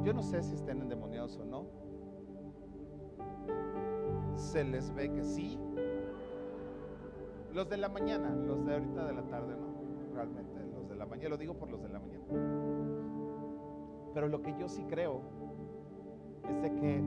[0.04, 1.66] Yo no sé si estén endemoniados o no.
[4.36, 5.58] Se les ve que sí.
[7.52, 10.60] Los de la mañana, los de ahorita de la tarde, no, realmente
[11.00, 12.24] la mañana, lo digo por los de la mañana.
[14.12, 15.22] Pero lo que yo sí creo
[16.46, 17.02] es de que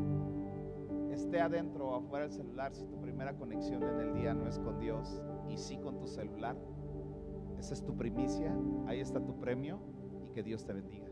[1.23, 4.59] esté adentro o afuera del celular, si tu primera conexión en el día no es
[4.59, 6.57] con Dios y sí con tu celular,
[7.57, 8.53] esa es tu primicia,
[8.87, 9.79] ahí está tu premio
[10.25, 11.07] y que Dios te bendiga.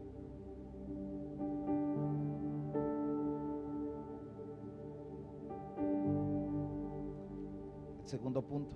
[8.01, 8.75] El segundo punto,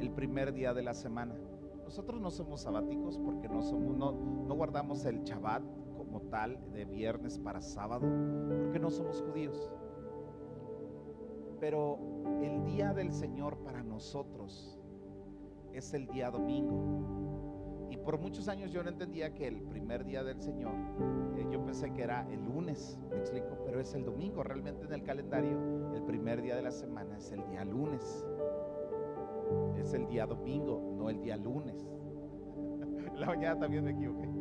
[0.00, 1.34] el primer día de la semana.
[1.84, 5.62] Nosotros no somos sabáticos porque no, somos, no, no guardamos el Shabbat
[6.30, 8.06] tal de viernes para sábado,
[8.62, 9.72] porque no somos judíos.
[11.60, 11.98] Pero
[12.42, 14.78] el día del Señor para nosotros
[15.72, 17.88] es el día domingo.
[17.90, 20.74] Y por muchos años yo no entendía que el primer día del Señor,
[21.36, 24.42] eh, yo pensé que era el lunes, me explico, pero es el domingo.
[24.42, 28.26] Realmente en el calendario, el primer día de la semana es el día lunes.
[29.76, 31.86] Es el día domingo, no el día lunes.
[33.16, 34.33] la mañana también me equivoqué.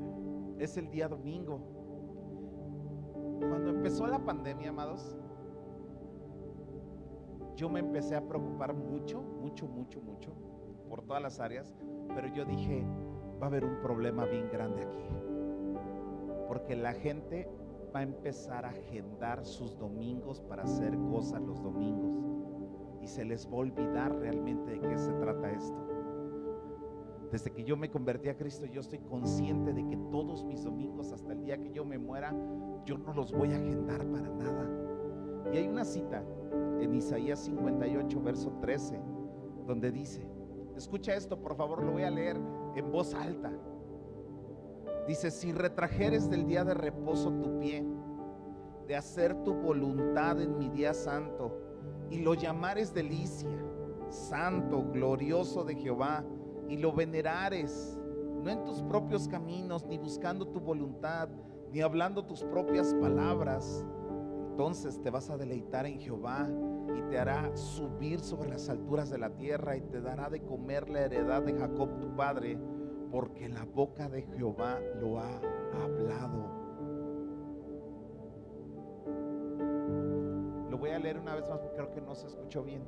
[0.59, 1.59] Es el día domingo.
[3.39, 5.17] Cuando empezó la pandemia, amados,
[7.55, 10.33] yo me empecé a preocupar mucho, mucho, mucho, mucho
[10.89, 11.73] por todas las áreas,
[12.15, 12.85] pero yo dije,
[13.41, 15.03] va a haber un problema bien grande aquí.
[16.47, 17.49] Porque la gente
[17.93, 22.11] va a empezar a agendar sus domingos para hacer cosas los domingos.
[23.01, 25.82] Y se les va a olvidar realmente de qué se trata esto.
[27.33, 31.11] Desde que yo me convertí a Cristo, yo estoy consciente de que todos mis domingos,
[31.11, 32.31] hasta el día que yo me muera,
[32.85, 34.69] yo no los voy a agendar para nada.
[35.51, 36.23] Y hay una cita
[36.79, 39.01] en Isaías 58, verso 13,
[39.65, 40.27] donde dice,
[40.77, 42.37] escucha esto, por favor, lo voy a leer
[42.75, 43.51] en voz alta.
[45.07, 47.83] Dice, si retrajeres del día de reposo tu pie,
[48.87, 51.51] de hacer tu voluntad en mi día santo,
[52.11, 53.57] y lo llamares delicia,
[54.09, 56.23] santo, glorioso de Jehová,
[56.69, 57.97] y lo venerares,
[58.43, 61.29] no en tus propios caminos, ni buscando tu voluntad,
[61.71, 63.85] ni hablando tus propias palabras,
[64.53, 66.47] entonces te vas a deleitar en Jehová
[66.95, 70.89] y te hará subir sobre las alturas de la tierra y te dará de comer
[70.89, 72.59] la heredad de Jacob tu padre,
[73.09, 75.41] porque la boca de Jehová lo ha
[75.83, 76.63] hablado.
[80.69, 82.83] Lo voy a leer una vez más porque creo que no se escuchó bien.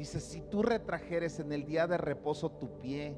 [0.00, 3.14] Dice, si tú retrajeres en el día de reposo tu pie,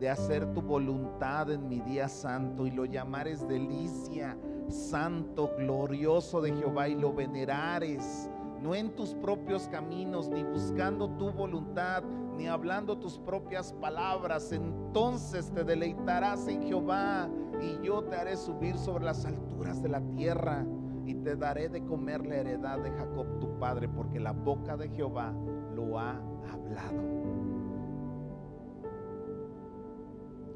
[0.00, 4.36] de hacer tu voluntad en mi día santo y lo llamares delicia,
[4.68, 8.28] santo, glorioso de Jehová y lo venerares,
[8.60, 12.02] no en tus propios caminos, ni buscando tu voluntad,
[12.36, 17.30] ni hablando tus propias palabras, entonces te deleitarás en Jehová
[17.62, 20.66] y yo te haré subir sobre las alturas de la tierra
[21.06, 24.88] y te daré de comer la heredad de Jacob tu padre, porque la boca de
[24.88, 25.32] Jehová
[25.74, 26.16] lo ha
[26.50, 27.02] hablado.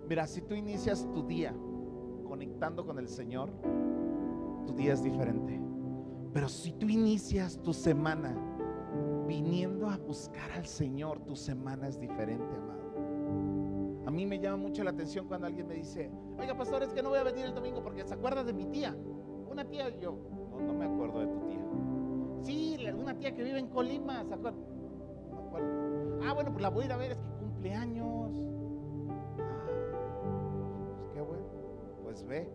[0.09, 1.55] Mira, si tú inicias tu día
[2.27, 3.51] conectando con el Señor,
[4.67, 5.61] tu día es diferente.
[6.33, 8.35] Pero si tú inicias tu semana
[9.27, 12.79] viniendo a buscar al Señor, tu semana es diferente, amado.
[14.07, 17.03] A mí me llama mucho la atención cuando alguien me dice, oiga, pastor, es que
[17.03, 18.97] no voy a venir el domingo porque se acuerda de mi tía.
[19.51, 20.19] Una tía, yo,
[20.51, 21.61] no, no me acuerdo de tu tía.
[22.43, 24.59] Sí, una tía que vive en Colima, ¿se acuerda?
[26.23, 28.33] Ah, bueno, pues la voy a ir a ver, es que cumpleaños.
[29.39, 29.67] Ah,
[30.97, 31.45] pues qué bueno,
[32.03, 32.49] pues ve.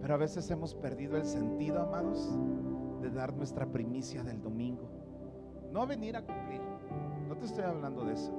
[0.00, 2.30] Pero a veces hemos perdido el sentido, amados,
[3.02, 4.88] de dar nuestra primicia del domingo.
[5.72, 6.60] No venir a cumplir.
[7.28, 8.32] No te estoy hablando de eso.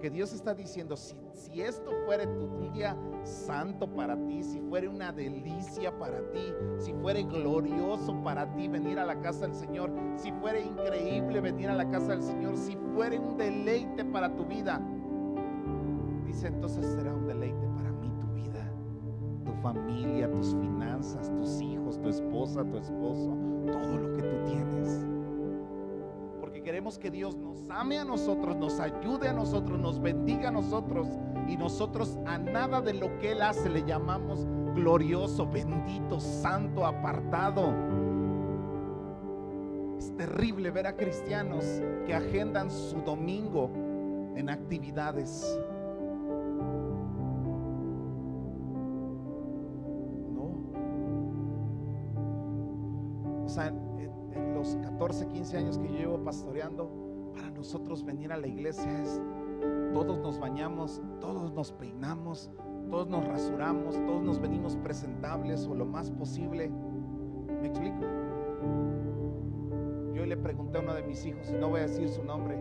[0.00, 5.12] Porque Dios está diciendo, si, esto fuera un día santo para ti, si fuera una
[5.12, 10.32] delicia para ti, si fuera glorioso para ti venir a la casa del Señor, si
[10.32, 14.80] fuera increíble venir a la casa del Señor, si fuera un deleite para tu vida,
[16.24, 18.72] dice entonces será un deleite para mí tu vida,
[19.44, 23.36] tu familia, tus finanzas, tus hijos, tu esposa, tu esposo,
[23.66, 25.19] todo lo que tú tienes
[26.70, 31.08] queremos que Dios nos ame a nosotros, nos ayude a nosotros, nos bendiga a nosotros
[31.48, 37.74] y nosotros a nada de lo que Él hace le llamamos glorioso, bendito, santo, apartado.
[39.98, 41.64] Es terrible ver a cristianos
[42.06, 43.68] que agendan su domingo
[44.36, 45.44] en actividades.
[55.50, 56.88] 15 años que yo llevo pastoreando,
[57.34, 59.20] para nosotros venir a la iglesia es,
[59.92, 62.52] todos nos bañamos, todos nos peinamos,
[62.88, 66.70] todos nos rasuramos, todos nos venimos presentables o lo más posible.
[67.60, 67.98] ¿Me explico?
[70.14, 72.56] Yo le pregunté a uno de mis hijos, no voy a decir su nombre,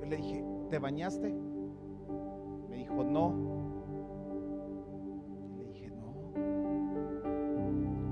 [0.00, 1.32] yo le dije, ¿te bañaste?
[2.68, 3.36] Me dijo, no.
[5.48, 6.12] Y le dije, no.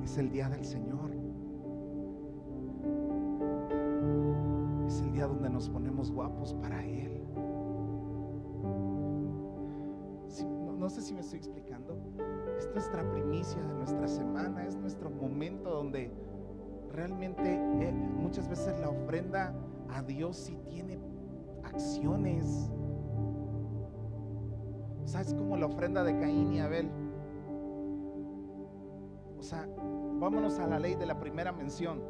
[0.04, 1.15] Es el día del Señor.
[12.76, 16.10] Nuestra primicia de nuestra semana, es nuestro momento donde
[16.92, 19.54] realmente eh, muchas veces la ofrenda
[19.88, 20.98] a Dios sí tiene
[21.64, 22.70] acciones.
[25.06, 26.90] ¿Sabes como la ofrenda de Caín y Abel?
[29.38, 29.66] O sea,
[30.20, 32.02] vámonos a la ley de la primera mención,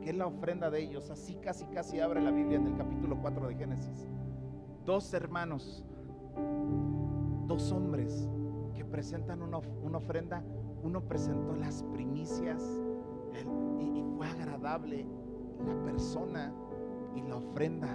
[0.00, 1.10] que es la ofrenda de ellos.
[1.10, 4.06] Así casi casi abre la Biblia en el capítulo 4 de Génesis.
[4.84, 5.84] Dos hermanos,
[7.48, 8.28] dos hombres
[8.94, 10.40] presentan una, ofrenda.
[10.84, 12.62] Uno presentó las primicias
[13.80, 15.04] y, fue agradable
[15.66, 16.54] la persona
[17.16, 17.88] y la ofrenda.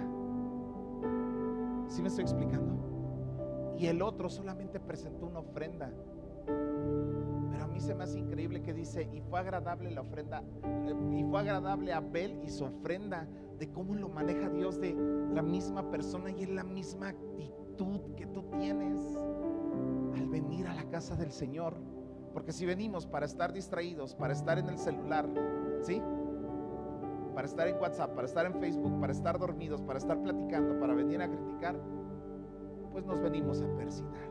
[1.88, 2.74] ¿Sí me estoy explicando?
[3.78, 5.90] Y el otro solamente presentó una ofrenda
[7.80, 11.92] se me hace increíble que dice, y fue agradable la ofrenda, eh, y fue agradable
[11.92, 13.26] a Abel y su ofrenda,
[13.58, 14.94] de cómo lo maneja Dios de
[15.34, 19.18] la misma persona y es la misma actitud que tú tienes
[20.30, 21.76] venir a la casa del Señor.
[22.32, 25.28] Porque si venimos para estar distraídos, para estar en el celular,
[25.82, 26.00] ¿sí?
[27.34, 30.94] Para estar en WhatsApp, para estar en Facebook, para estar dormidos, para estar platicando, para
[30.94, 31.76] venir a criticar,
[32.92, 34.29] pues nos venimos a persinar.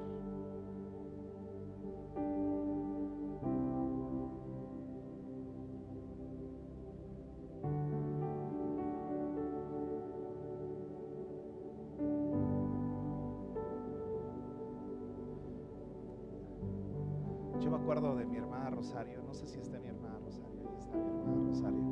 [18.80, 21.84] Rosario, no sé si está mi hermana Rosario, ahí está mi hermana Rosario.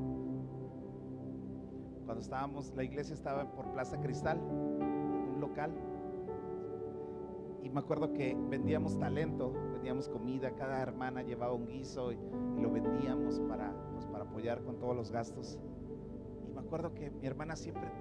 [2.06, 5.74] Cuando estábamos, la iglesia estaba por Plaza Cristal, un local,
[7.62, 12.18] y me acuerdo que vendíamos talento, vendíamos comida, cada hermana llevaba un guiso y,
[12.62, 15.60] lo vendíamos para, pues, para apoyar con todos los gastos.
[16.48, 17.92] Y me acuerdo que mi hermana siempre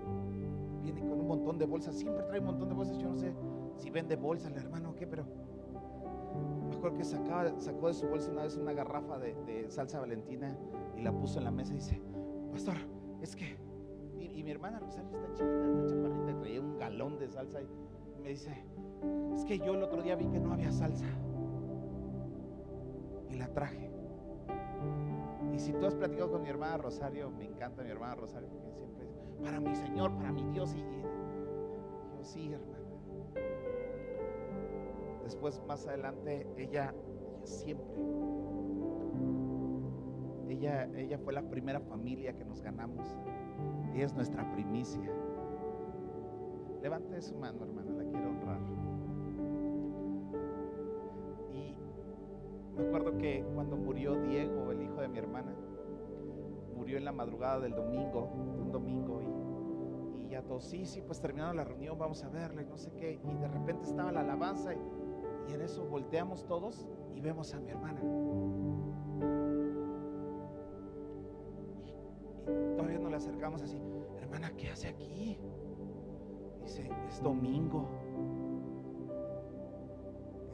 [0.80, 3.34] viene con un montón de bolsas, siempre trae un montón de bolsas, yo no sé
[3.78, 5.26] si vende bolsas la hermana o qué, pero
[6.80, 10.56] que sacaba, sacó de su bolsa una vez una garrafa de, salsa valentina
[10.96, 12.00] y la puso en la mesa y dice,
[12.52, 12.76] pastor,
[13.20, 13.56] es que,
[14.18, 18.28] y, mi hermana Rosario está chiquita, está chaparrita, traía un galón de salsa y me
[18.30, 18.64] dice,
[19.34, 21.06] es que yo el otro día vi que no había salsa
[23.30, 23.90] y la traje.
[25.52, 28.72] Y si tú has platicado con mi hermana Rosario, me encanta mi hermana Rosario porque
[28.72, 30.74] siempre dice, para mi Señor, para mi Dios.
[30.74, 30.80] Y,
[32.16, 32.76] yo sí, hermano
[35.26, 36.94] Después, más adelante, ella,
[37.42, 38.00] siempre,
[40.48, 43.04] ella, ella fue la primera familia que nos ganamos.
[43.92, 45.10] Ella es nuestra primicia.
[46.80, 48.60] Levante su mano, hermana, la quiero honrar.
[51.52, 51.74] Y
[52.76, 55.56] me acuerdo que cuando murió Diego, el hijo de mi hermana,
[56.76, 59.20] murió en la madrugada del domingo, un domingo,
[60.20, 62.92] y, y ya todos, sí, sí, pues terminando la reunión, vamos a verle, no sé
[62.92, 64.72] qué, y de repente estaba la alabanza.
[64.72, 65.05] Y,
[65.48, 68.00] y en eso volteamos todos y vemos a mi hermana.
[71.84, 73.80] Y, todavía nos le acercamos así,
[74.20, 75.38] hermana, ¿qué hace aquí?
[76.62, 77.88] Dice, es domingo.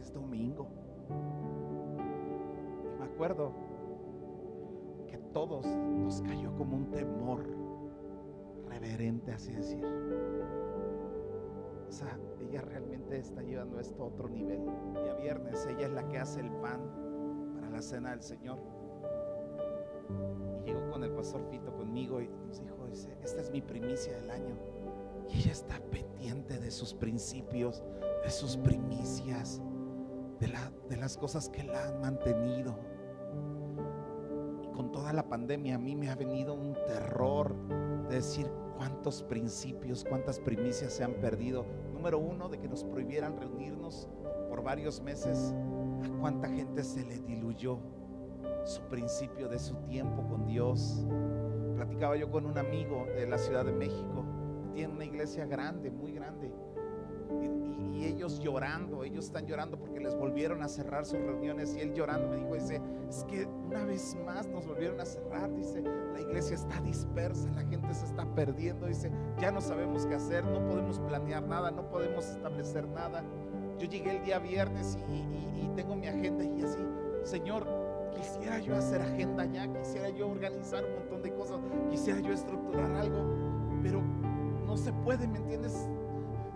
[0.00, 0.68] Es domingo.
[1.98, 3.52] Y me acuerdo
[5.06, 7.44] que todos nos cayó como un temor
[8.68, 9.84] reverente, así decir.
[12.40, 14.60] Ella realmente está llevando esto a otro nivel.
[14.94, 16.80] Y a viernes ella es la que hace el pan
[17.54, 18.58] para la cena del Señor.
[20.60, 24.14] Y llegó con el pastor Fito conmigo y nos dijo, dice, esta es mi primicia
[24.14, 24.56] del año.
[25.28, 27.82] Y ella está pendiente de sus principios,
[28.24, 29.60] de sus primicias,
[30.40, 32.74] de las cosas que la han mantenido.
[34.62, 37.54] Y con toda la pandemia a mí me ha venido un terror
[38.08, 38.50] de decir,
[38.82, 41.64] cuántos principios, cuántas primicias se han perdido.
[41.92, 44.08] Número uno, de que nos prohibieran reunirnos
[44.48, 45.54] por varios meses.
[46.02, 47.78] A cuánta gente se le diluyó
[48.64, 51.06] su principio de su tiempo con Dios.
[51.76, 54.24] Platicaba yo con un amigo de la Ciudad de México.
[54.74, 56.52] Tiene una iglesia grande, muy grande
[57.40, 61.94] y, ellos llorando, ellos están llorando porque les volvieron a cerrar sus reuniones y él
[61.94, 62.80] llorando me dijo, dice,
[63.40, 68.04] una vez más nos volvieron a cerrar, dice, la iglesia está dispersa, la gente se
[68.04, 69.10] está perdiendo, dice,
[69.40, 73.24] ya no sabemos qué hacer, no podemos planear nada, no podemos establecer nada.
[73.78, 76.78] Yo llegué el día viernes y, y tengo mi agenda y así,
[77.24, 77.66] Señor,
[78.14, 81.58] quisiera yo hacer agenda ya, quisiera yo organizar un montón de cosas,
[81.90, 83.24] quisiera yo estructurar algo,
[83.82, 84.02] pero
[84.66, 85.88] no se puede, ¿me entiendes?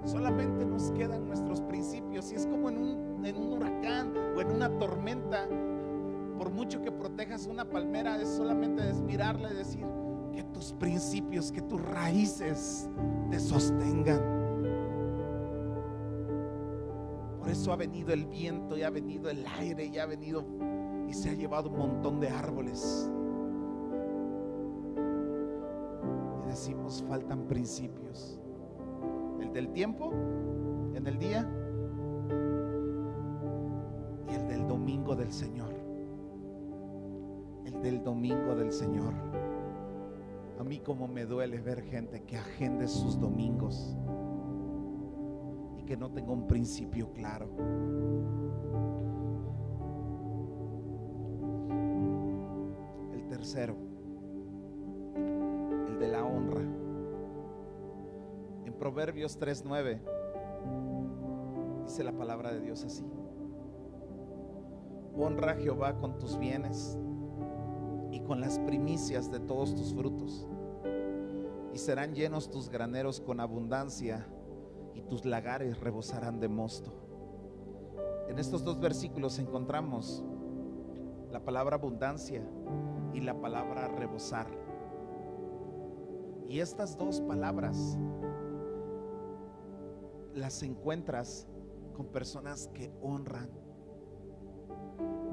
[0.06, 2.30] solamente nos quedan nuestros principios.
[2.32, 5.46] Y es como en un, en un huracán o en una tormenta.
[6.38, 9.86] Por mucho que protejas una palmera, es solamente desmirarla y decir
[10.32, 12.88] que tus principios, que tus raíces
[13.30, 14.20] te sostengan.
[17.38, 20.44] Por eso ha venido el viento y ha venido el aire y ha venido
[21.08, 23.10] y se ha llevado un montón de árboles.
[26.44, 28.38] Y decimos, faltan principios
[29.56, 30.12] del tiempo
[30.94, 31.50] en el día
[34.30, 35.65] y el del domingo del Señor.
[37.76, 39.12] El del domingo del Señor.
[40.58, 43.94] A mí como me duele ver gente que agende sus domingos
[45.76, 47.48] y que no tenga un principio claro.
[53.12, 53.76] El tercero,
[55.88, 56.62] el de la honra.
[58.64, 60.00] En Proverbios 3:9
[61.84, 63.04] dice la palabra de Dios así.
[65.14, 66.98] Honra a Jehová con tus bienes
[68.16, 70.46] y con las primicias de todos tus frutos.
[71.74, 74.26] Y serán llenos tus graneros con abundancia
[74.94, 76.94] y tus lagares rebosarán de mosto.
[78.28, 80.24] En estos dos versículos encontramos
[81.30, 82.42] la palabra abundancia
[83.12, 84.46] y la palabra rebosar.
[86.48, 87.98] Y estas dos palabras
[90.32, 91.46] las encuentras
[91.94, 93.50] con personas que honran.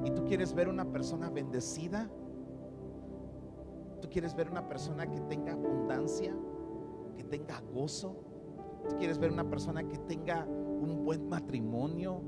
[0.04, 2.10] ¿Y tú quieres ver una persona bendecida?
[4.04, 6.36] ¿Tú quieres ver una persona que tenga abundancia,
[7.16, 8.14] que tenga gozo?
[8.86, 12.20] ¿Tú quieres ver una persona que tenga un buen matrimonio,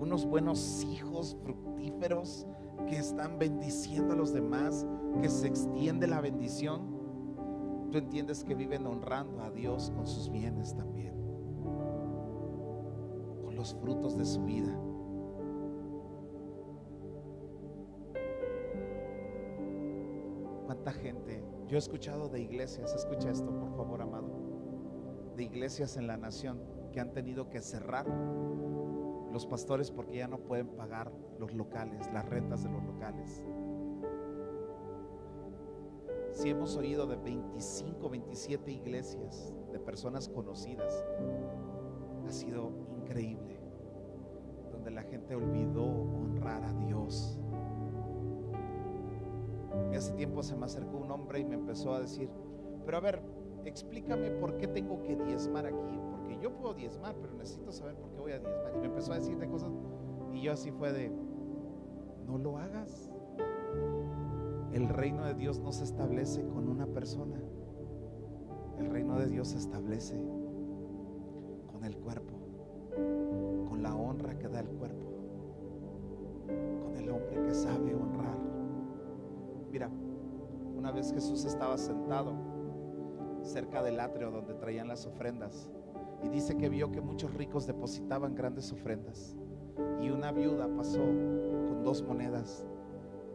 [0.00, 2.46] unos buenos hijos fructíferos
[2.88, 4.86] que están bendiciendo a los demás,
[5.20, 7.90] que se extiende la bendición?
[7.92, 11.12] Tú entiendes que viven honrando a Dios con sus bienes también,
[13.44, 14.74] con los frutos de su vida.
[20.86, 21.42] ¿Cuánta gente?
[21.66, 24.28] Yo he escuchado de iglesias, escucha esto por favor, amado,
[25.34, 26.62] de iglesias en la nación
[26.92, 28.06] que han tenido que cerrar
[29.32, 31.10] los pastores porque ya no pueden pagar
[31.40, 33.44] los locales, las rentas de los locales.
[36.30, 41.04] Si hemos oído de 25, 27 iglesias de personas conocidas,
[42.28, 43.58] ha sido increíble,
[44.70, 47.40] donde la gente olvidó honrar a Dios.
[49.96, 52.28] Hace tiempo se me acercó un hombre y me empezó a decir,
[52.84, 53.22] pero a ver,
[53.64, 58.10] explícame por qué tengo que diezmar aquí, porque yo puedo diezmar, pero necesito saber por
[58.10, 58.72] qué voy a diezmar.
[58.76, 59.72] Y me empezó a decir de cosas
[60.34, 61.10] y yo así fue de,
[62.26, 63.10] no lo hagas.
[64.72, 67.40] El reino de Dios no se establece con una persona.
[68.78, 70.20] El reino de Dios se establece
[71.72, 72.34] con el cuerpo,
[73.70, 75.06] con la honra que da el cuerpo,
[76.84, 78.55] con el hombre que sabe honrar.
[79.70, 79.90] Mira,
[80.76, 82.34] una vez Jesús estaba sentado
[83.42, 85.70] cerca del atrio donde traían las ofrendas
[86.22, 89.36] y dice que vio que muchos ricos depositaban grandes ofrendas
[90.00, 92.66] y una viuda pasó con dos monedas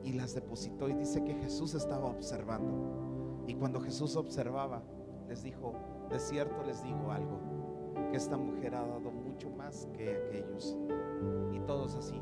[0.04, 3.44] y las depositó y dice que Jesús estaba observando.
[3.48, 4.84] Y cuando Jesús observaba,
[5.28, 5.74] les dijo,
[6.10, 7.40] de cierto les digo algo,
[8.10, 10.78] que esta mujer ha dado mucho más que aquellos.
[11.54, 12.20] Y todos así.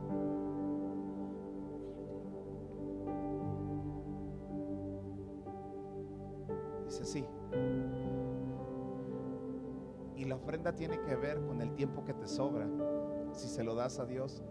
[10.49, 12.67] Ofrenda tiene que ver con el tiempo que te sobra.
[13.33, 14.41] Si se lo das a Dios,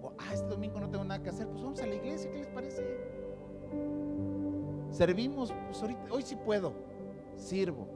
[0.00, 2.38] o, ah, este domingo no tengo nada que hacer, pues vamos a la iglesia, ¿qué
[2.38, 2.84] les parece?
[4.90, 6.72] Servimos, pues ahorita, hoy sí puedo,
[7.34, 7.88] sirvo.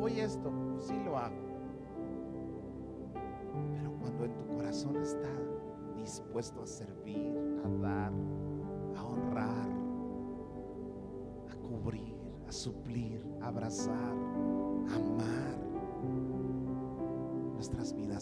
[0.00, 1.34] Hoy esto, pues sí lo hago.
[3.72, 5.28] Pero cuando en tu corazón está
[5.96, 8.12] dispuesto a servir, a dar,
[8.96, 9.68] a honrar,
[11.50, 12.14] a cubrir,
[12.46, 14.14] a suplir, a abrazar,
[14.88, 15.61] a amar,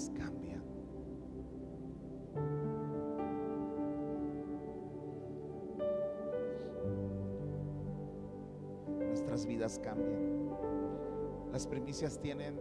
[0.08, 0.40] cambian.
[9.10, 10.48] nuestras vidas cambian.
[11.52, 12.60] Las primicias tienen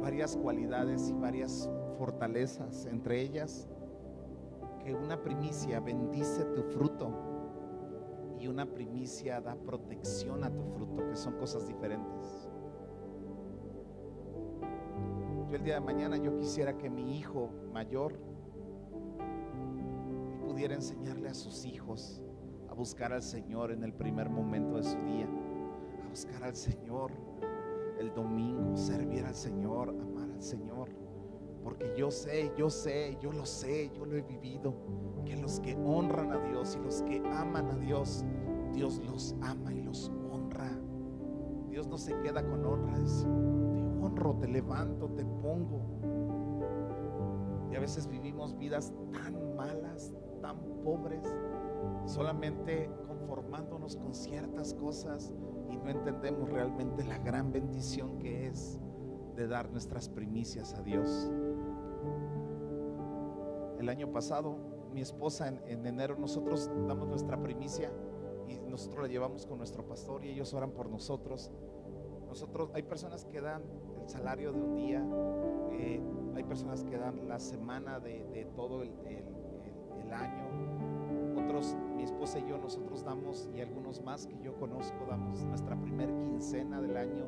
[0.00, 3.68] varias cualidades y varias fortalezas, entre ellas
[4.82, 7.10] que una primicia bendice tu fruto
[8.38, 12.43] y una primicia da protección a tu fruto, que son cosas diferentes.
[15.54, 18.18] El día de mañana yo quisiera que mi hijo mayor
[20.44, 22.20] pudiera enseñarle a sus hijos
[22.68, 25.28] a buscar al Señor en el primer momento de su día,
[26.04, 27.12] a buscar al Señor
[28.00, 30.88] el domingo, servir al Señor, amar al Señor.
[31.62, 34.74] Porque yo sé, yo sé, yo lo sé, yo lo he vivido,
[35.24, 38.24] que los que honran a Dios y los que aman a Dios,
[38.72, 40.68] Dios los ama y los honra.
[41.70, 43.28] Dios no se queda con honra, dice,
[43.72, 45.80] te honro, te levanto, te pongo.
[47.70, 51.34] Y a veces vivimos vidas tan malas, tan pobres,
[52.04, 55.34] solamente conformándonos con ciertas cosas
[55.70, 58.80] y no entendemos realmente la gran bendición que es
[59.36, 61.30] de dar nuestras primicias a Dios.
[63.78, 67.90] El año pasado mi esposa en, en enero, nosotros damos nuestra primicia
[68.46, 71.50] y nosotros la llevamos con nuestro pastor y ellos oran por nosotros.
[72.28, 73.62] Nosotros, hay personas que dan
[74.04, 75.02] el salario de un día,
[75.72, 76.00] eh,
[76.36, 78.92] hay personas que dan la semana de, todo el,
[80.12, 80.44] año.
[81.36, 85.74] Otros, mi esposa y yo, nosotros damos, y algunos más que yo conozco, damos nuestra
[85.74, 87.26] primer quincena del año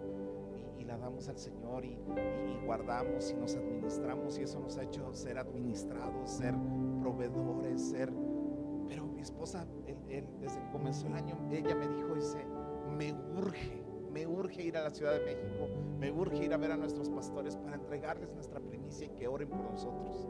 [0.79, 1.99] y, la damos al Señor y,
[2.65, 6.55] guardamos y nos administramos y eso nos ha hecho ser administrados, ser
[7.01, 8.13] proveedores, ser...
[8.87, 9.67] Pero mi esposa,
[10.09, 12.47] él, desde que comenzó el año, ella me dijo, dice,
[12.97, 13.86] me urge,
[14.17, 15.69] me urge ir a la Ciudad de México,
[16.01, 19.51] me urge ir a ver a nuestros pastores para entregarles nuestra primicia y que oren
[19.51, 20.27] por nosotros.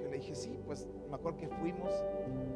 [0.00, 1.90] Yo le dije, sí, pues me acuerdo que fuimos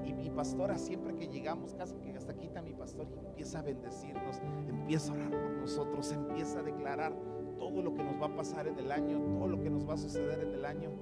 [0.04, 3.62] y mi pastora siempre que llegamos, casi que hasta está mi pastor y empieza a
[3.62, 7.12] bendecirnos, empieza a orar por nosotros, empieza a declarar
[7.58, 9.94] todo lo que nos va a pasar en el año, todo lo que nos va
[9.94, 10.92] a suceder en el año.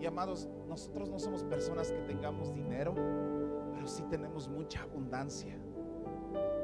[0.00, 2.96] Y amados, nosotros no somos personas que tengamos dinero,
[3.74, 5.56] pero sí tenemos mucha abundancia.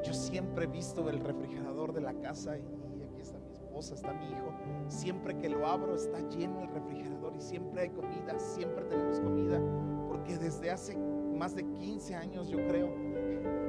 [0.03, 4.13] Yo siempre he visto el refrigerador de la casa y aquí está mi esposa, está
[4.13, 4.53] mi hijo.
[4.87, 9.59] Siempre que lo abro está lleno el refrigerador y siempre hay comida, siempre tenemos comida,
[10.07, 12.89] porque desde hace más de 15 años yo creo,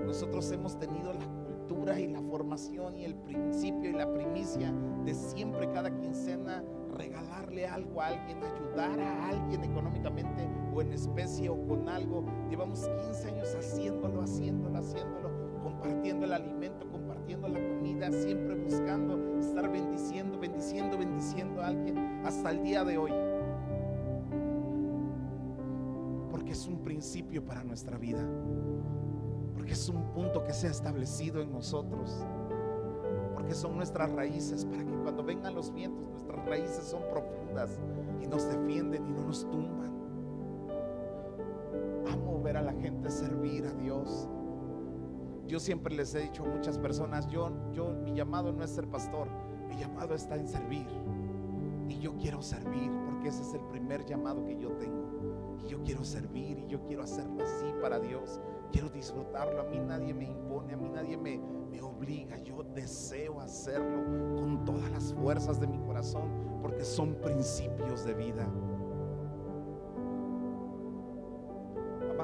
[0.04, 4.72] nosotros hemos tenido la cultura y la formación y el principio y la primicia
[5.04, 6.62] de siempre cada quincena
[6.96, 12.24] regalarle algo a alguien, ayudar a alguien económicamente o en especie o con algo.
[12.48, 15.30] Llevamos 15 años haciéndolo, haciéndolo, haciéndolo,
[15.66, 22.52] compartiendo el alimento, compartiendo la comida, siempre buscando estar bendiciendo, bendiciendo, bendiciendo a alguien hasta
[22.52, 23.10] el día de hoy.
[26.30, 28.24] Porque es un principio para nuestra vida.
[29.54, 32.24] Porque es un punto que se ha establecido en nosotros.
[33.34, 37.76] Porque son nuestras raíces para que cuando vengan los vientos, nuestras raíces son profundas
[38.22, 39.92] y nos defienden y no nos tumban.
[42.12, 44.28] Amo ver a la gente servir a Dios.
[45.46, 48.88] Yo siempre les he dicho a muchas personas, yo, yo, mi llamado no es ser
[48.88, 49.28] pastor,
[49.68, 50.86] mi llamado está en servir.
[51.88, 55.56] Y yo quiero servir porque ese es el primer llamado que yo tengo.
[55.64, 58.40] Y yo quiero servir y yo quiero hacerlo así para Dios.
[58.72, 59.60] Quiero disfrutarlo.
[59.60, 61.38] A mí nadie me impone, a mí nadie me,
[61.70, 62.38] me obliga.
[62.38, 64.04] Yo deseo hacerlo
[64.36, 66.28] con todas las fuerzas de mi corazón
[66.60, 68.48] porque son principios de vida.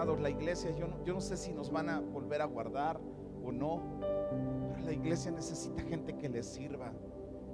[0.05, 3.00] La iglesia, yo no, yo no sé si nos van a volver a guardar
[3.44, 6.92] o no, pero la iglesia necesita gente que le sirva,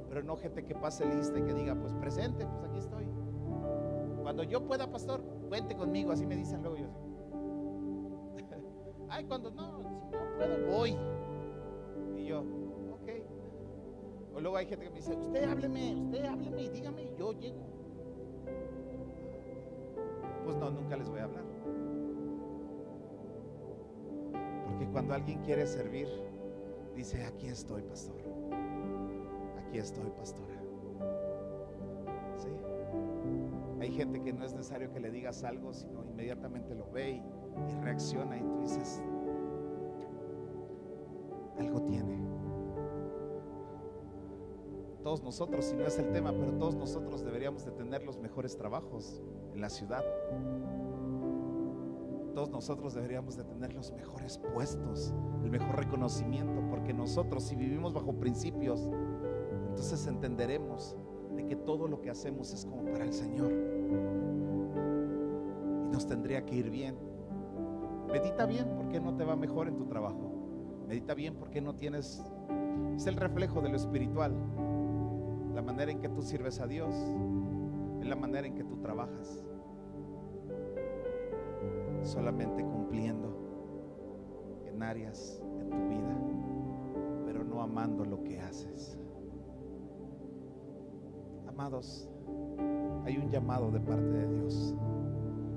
[0.08, 3.06] pero no gente que pase lista y que diga, pues presente, pues aquí estoy.
[4.22, 6.88] Cuando yo pueda, pastor, cuente conmigo, así me dicen luego yo.
[9.10, 10.96] Ay, cuando no, si no puedo, voy.
[12.16, 14.36] Y yo, ok.
[14.36, 17.32] O luego hay gente que me dice, usted hábleme, usted hábleme y dígame, y yo
[17.32, 17.60] llego.
[20.46, 21.57] Pues no, nunca les voy a hablar.
[24.78, 26.06] Porque cuando alguien quiere servir,
[26.94, 28.14] dice, aquí estoy, pastor.
[29.58, 30.54] Aquí estoy, pastora.
[32.36, 32.48] ¿Sí?
[33.80, 37.16] Hay gente que no es necesario que le digas algo, sino inmediatamente lo ve y,
[37.16, 39.02] y reacciona y tú dices,
[41.58, 42.16] algo tiene.
[45.02, 48.56] Todos nosotros, si no es el tema, pero todos nosotros deberíamos de tener los mejores
[48.56, 49.20] trabajos
[49.54, 50.04] en la ciudad.
[52.46, 55.12] Nosotros deberíamos de tener los mejores puestos,
[55.42, 58.88] el mejor reconocimiento, porque nosotros si vivimos bajo principios,
[59.68, 60.96] entonces entenderemos
[61.34, 63.52] de que todo lo que hacemos es como para el Señor.
[65.84, 66.96] Y nos tendría que ir bien.
[68.06, 70.30] Medita bien porque no te va mejor en tu trabajo.
[70.86, 72.22] Medita bien porque no tienes...
[72.94, 74.32] Es el reflejo de lo espiritual.
[75.54, 76.94] La manera en que tú sirves a Dios
[78.00, 79.44] es la manera en que tú trabajas.
[82.02, 83.34] Solamente cumpliendo
[84.66, 86.16] en áreas en tu vida,
[87.26, 88.98] pero no amando lo que haces.
[91.48, 92.08] Amados,
[93.04, 94.74] hay un llamado de parte de Dios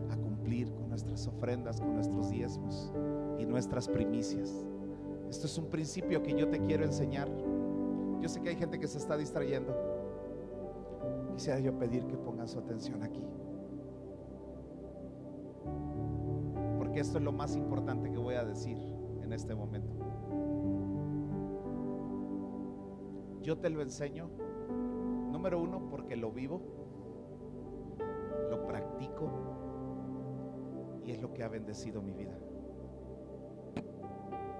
[0.09, 2.91] a cumplir con nuestras ofrendas, con nuestros diezmos
[3.39, 4.65] y nuestras primicias.
[5.29, 7.29] Esto es un principio que yo te quiero enseñar.
[8.19, 9.73] Yo sé que hay gente que se está distrayendo.
[11.33, 13.23] Quisiera yo pedir que pongan su atención aquí.
[17.01, 18.77] Esto es lo más importante que voy a decir
[19.23, 19.91] en este momento.
[23.41, 24.29] Yo te lo enseño,
[25.31, 26.61] número uno, porque lo vivo,
[28.51, 29.31] lo practico
[31.03, 32.37] y es lo que ha bendecido mi vida.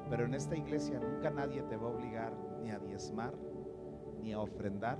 [0.10, 2.34] Pero en esta iglesia nunca nadie te va a obligar
[2.64, 3.36] ni a diezmar,
[4.20, 4.98] ni a ofrendar,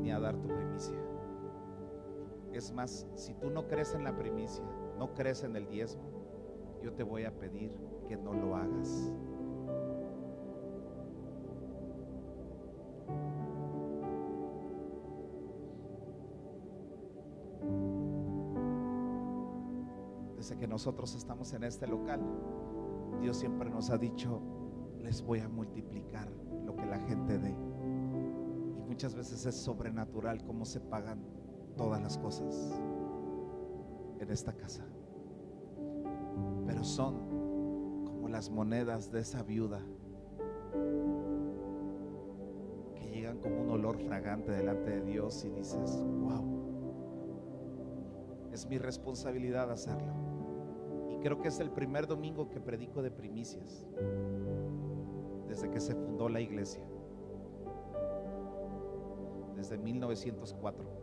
[0.00, 0.96] ni a dar tu primicia.
[2.54, 4.64] Es más, si tú no crees en la primicia,
[4.98, 6.13] no crees en el diezmo,
[6.84, 7.74] yo te voy a pedir
[8.06, 9.10] que no lo hagas.
[20.36, 22.20] Desde que nosotros estamos en este local,
[23.22, 24.42] Dios siempre nos ha dicho,
[25.00, 26.30] les voy a multiplicar
[26.66, 27.56] lo que la gente dé.
[28.76, 31.24] Y muchas veces es sobrenatural cómo se pagan
[31.78, 32.78] todas las cosas
[34.20, 34.84] en esta casa.
[36.66, 39.80] Pero son como las monedas de esa viuda
[42.94, 46.64] que llegan como un olor fragante delante de Dios y dices, wow,
[48.52, 50.12] es mi responsabilidad hacerlo.
[51.10, 53.86] Y creo que es el primer domingo que predico de primicias
[55.48, 56.82] desde que se fundó la iglesia,
[59.56, 60.93] desde 1904.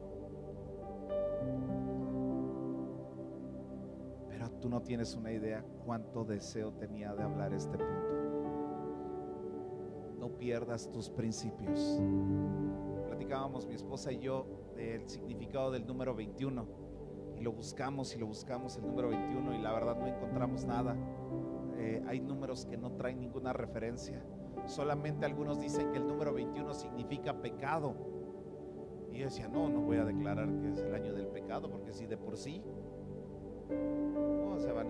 [4.62, 8.12] Tú no tienes una idea cuánto deseo tenía de hablar este punto.
[10.20, 12.00] No pierdas tus principios.
[13.08, 14.46] Platicábamos mi esposa y yo
[14.76, 16.68] del significado del número 21
[17.40, 20.96] y lo buscamos y lo buscamos el número 21 y la verdad no encontramos nada.
[21.78, 24.24] Eh, hay números que no traen ninguna referencia.
[24.68, 27.96] Solamente algunos dicen que el número 21 significa pecado.
[29.12, 31.94] Y yo decía, no, no voy a declarar que es el año del pecado, porque
[31.94, 32.64] si de por sí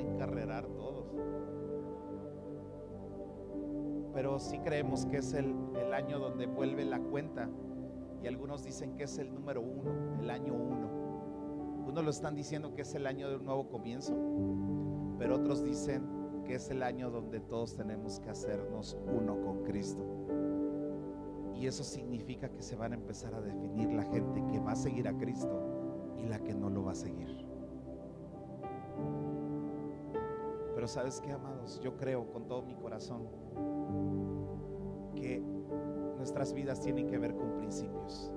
[0.02, 1.08] encarrerar todos.
[4.14, 7.49] Pero sí creemos que es el, el año donde vuelve la cuenta.
[8.22, 10.89] Y algunos dicen que es el número uno, el año uno.
[11.88, 14.14] Unos lo están diciendo que es el año de un nuevo comienzo,
[15.18, 16.04] pero otros dicen
[16.45, 20.04] que es el año donde todos tenemos que hacernos uno con Cristo.
[21.56, 24.76] Y eso significa que se van a empezar a definir la gente que va a
[24.76, 27.40] seguir a Cristo y la que no lo va a seguir.
[30.82, 33.27] Pero sabes qué, amados, yo creo con todo mi corazón
[35.13, 35.39] que
[36.17, 38.34] nuestras vidas tienen que ver con principios.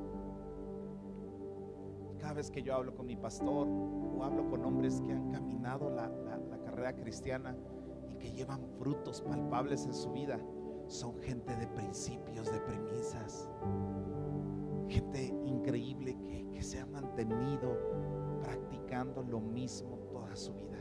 [2.18, 5.88] Cada vez que yo hablo con mi pastor o hablo con hombres que han caminado
[5.88, 6.10] la,
[6.62, 7.56] carrera cristiana
[8.10, 10.38] y que llevan frutos palpables en su vida,
[10.86, 13.48] son gente de principios, de premisas.
[14.86, 16.18] Gente increíble
[16.52, 17.74] que se ha mantenido
[18.42, 20.73] practicando lo mismo toda su vida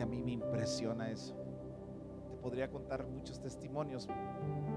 [0.00, 1.34] a mí me impresiona eso.
[2.30, 4.08] Te podría contar muchos testimonios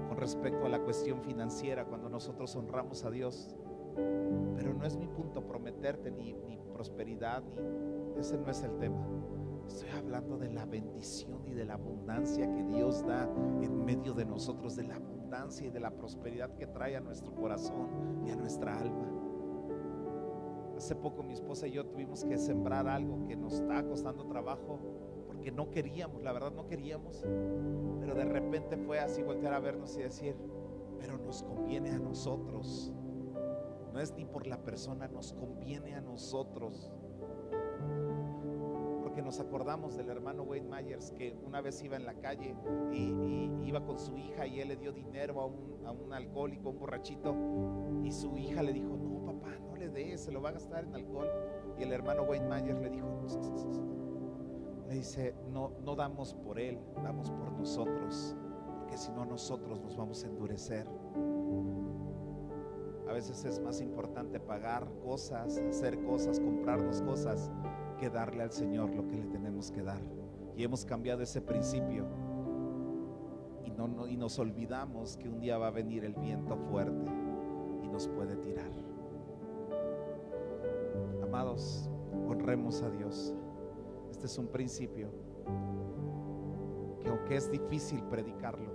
[0.08, 3.56] con respecto a la cuestión financiera cuando nosotros honramos a Dios.
[4.56, 7.42] Pero no es mi punto prometerte ni, ni prosperidad,
[8.14, 9.06] ni ese no es el tema.
[9.66, 13.28] Estoy hablando de la bendición y de la abundancia que Dios da
[13.62, 17.34] en medio de nosotros, de la abundancia y de la prosperidad que trae a nuestro
[17.34, 19.10] corazón y a nuestra alma.
[20.76, 24.78] Hace poco mi esposa y yo tuvimos que sembrar algo que nos está costando trabajo
[25.44, 27.22] que no queríamos, la verdad no queríamos,
[28.00, 30.34] pero de repente fue así voltear a vernos y decir,
[30.98, 32.90] pero nos conviene a nosotros.
[33.92, 36.90] No es ni por la persona, nos conviene a nosotros.
[39.02, 42.56] Porque nos acordamos del hermano Wayne Myers que una vez iba en la calle
[42.90, 47.36] y, iba con su hija y él le dio dinero a un, alcohólico, un borrachito,
[48.02, 50.84] y su hija le dijo, no papá, no le des, se lo va a gastar
[50.84, 51.28] en alcohol.
[51.78, 53.06] Y el hermano Wayne Myers le dijo,
[54.94, 58.34] dice, no, no damos por Él, damos por nosotros,
[58.78, 60.86] porque si no nosotros nos vamos a endurecer.
[63.08, 67.50] A veces es más importante pagar cosas, hacer cosas, comprarnos cosas,
[67.98, 70.00] que darle al Señor lo que le tenemos que dar.
[70.56, 72.06] Y hemos cambiado ese principio
[73.64, 77.10] y, no, y nos olvidamos que un día va a venir el viento fuerte
[77.82, 78.70] y nos puede tirar.
[81.22, 81.90] Amados,
[82.28, 83.34] honremos a Dios.
[84.24, 85.10] Este es un principio
[87.02, 88.72] que aunque es difícil predicarlo,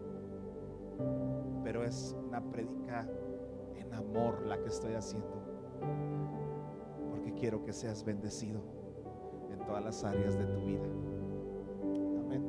[1.63, 3.09] pero es una predica
[3.75, 5.41] en amor la que estoy haciendo,
[7.09, 8.61] porque quiero que seas bendecido
[9.51, 10.85] en todas las áreas de tu vida.
[12.19, 12.47] Amén.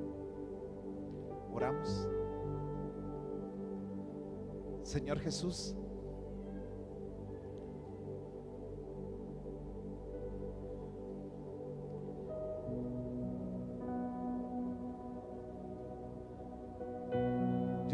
[1.54, 2.06] Oramos.
[4.82, 5.74] Señor Jesús,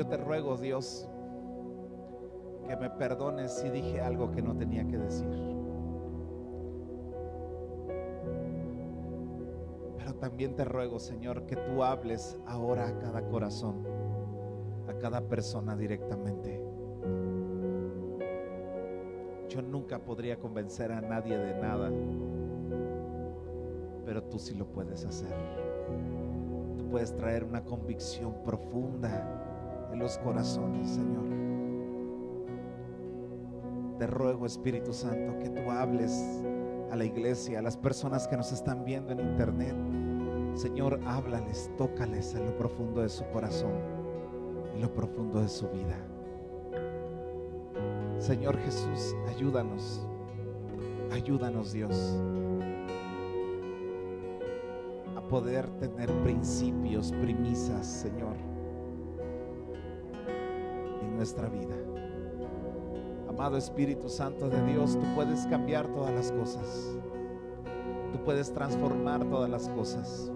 [0.09, 1.09] Te ruego, Dios,
[2.69, 5.29] que me perdones si dije algo que no tenía que decir.
[9.99, 13.85] Pero también te ruego, Señor, que tú hables ahora a cada corazón,
[14.89, 16.63] a cada persona directamente.
[19.49, 21.91] Yo nunca podría convencer a nadie de nada.
[24.05, 25.35] pero tú sí lo puedes hacer.
[26.79, 29.46] Tú puedes traer una convicción profunda
[29.99, 31.25] los corazones, Señor.
[33.99, 36.13] Te ruego, Espíritu Santo, que tú hables
[36.91, 39.75] a la iglesia, a las personas que nos están viendo en internet.
[40.55, 43.73] Señor, háblales, tócales en lo profundo de su corazón,
[44.75, 45.97] en lo profundo de su vida.
[48.19, 50.07] Señor Jesús, ayúdanos,
[51.13, 52.19] ayúdanos Dios
[55.17, 58.37] a poder tener principios, premisas, Señor,
[61.27, 61.75] nuestra vida.
[63.29, 66.97] Amado Espíritu Santo de Dios, tú puedes cambiar todas las cosas.
[68.13, 70.31] Tú puedes transformar todas las cosas.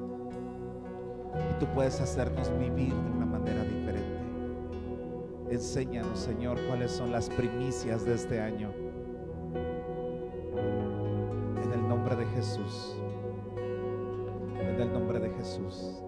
[1.49, 4.19] Y tú puedes hacernos vivir de una manera diferente.
[5.51, 8.73] Enséñanos, Señor, cuáles son las primicias de este año.
[11.63, 12.97] En el nombre de Jesús.
[14.59, 16.03] En el nombre de Jesús.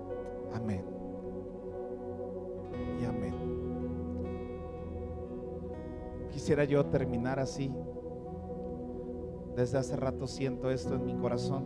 [6.53, 7.72] Quisiera yo terminar así.
[9.57, 11.64] Desde hace rato siento esto en mi corazón.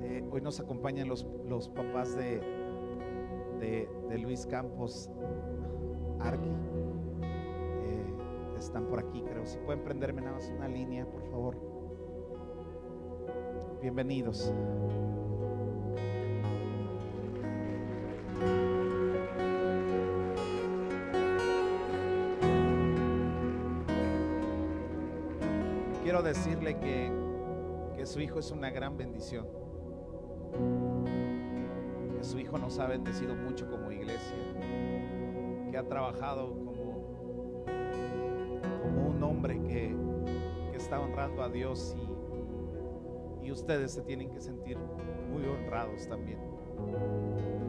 [0.00, 2.40] Eh, hoy nos acompañan los, los papás de,
[3.60, 5.10] de, Luis Campos
[6.20, 6.48] Arqui.
[6.48, 8.14] Eh,
[8.58, 9.44] están por aquí, creo.
[9.44, 11.58] Si pueden prenderme nada más una línea, por favor.
[13.82, 14.54] Bienvenidos.
[26.38, 27.10] Decirle que,
[27.96, 29.44] que su hijo es una gran bendición.
[32.16, 34.36] Que su hijo nos ha bendecido mucho como iglesia.
[35.70, 37.64] Que ha trabajado como,
[38.82, 39.92] como un hombre que,
[40.70, 41.96] que está honrando a Dios
[43.42, 44.78] y, y ustedes se tienen que sentir
[45.32, 46.38] muy honrados también.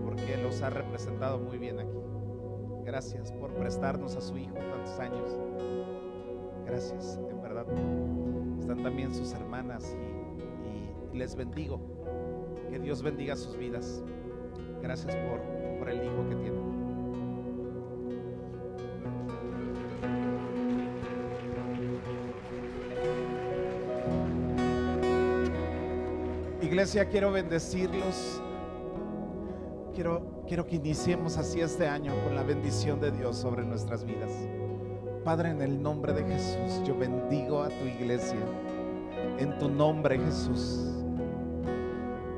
[0.05, 1.97] Porque los ha representado muy bien aquí.
[2.85, 5.35] Gracias por prestarnos a su hijo tantos años.
[6.67, 7.65] Gracias, en verdad.
[8.69, 9.95] Están también sus hermanas
[11.11, 11.81] y, les bendigo.
[12.69, 14.03] Que Dios bendiga sus vidas.
[14.83, 15.41] Gracias por,
[15.79, 16.69] por el hijo que tienen.
[26.61, 28.39] Iglesia, quiero bendecirlos.
[29.95, 34.29] Quiero, quiero que iniciemos así este año con la bendición de Dios sobre nuestras vidas.
[35.23, 38.39] Padre, en el nombre de Jesús, yo bendigo a tu iglesia.
[39.37, 40.79] En tu nombre, Jesús.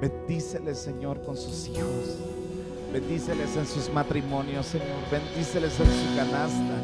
[0.02, 2.18] Bendíceles, Señor, con sus hijos.
[2.92, 4.98] Bendíceles en sus matrimonios, Señor.
[5.12, 6.84] Bendíceles en su canasta,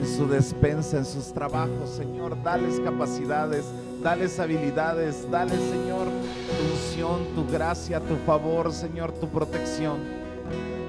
[0.00, 2.40] en su despensa, en sus trabajos, Señor.
[2.42, 3.64] Dales capacidades,
[4.02, 9.98] dales habilidades, dales, Señor, tu unción, tu gracia, tu favor, Señor, tu protección.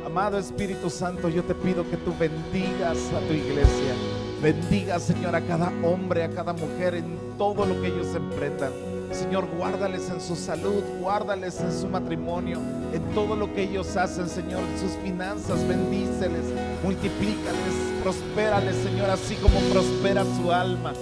[0.06, 3.94] Amado Espíritu Santo, yo te pido que tú bendigas a tu iglesia.
[4.42, 8.72] Bendiga, Señor, a cada hombre, a cada mujer en todo lo que ellos emprendan.
[9.12, 12.60] Señor, guárdales en su salud, guárdales en su matrimonio,
[12.94, 16.46] en todo lo que ellos hacen, Señor, en sus finanzas, bendíceles,
[16.84, 20.94] multiplícales, prospérales, Señor, así como prospera su alma.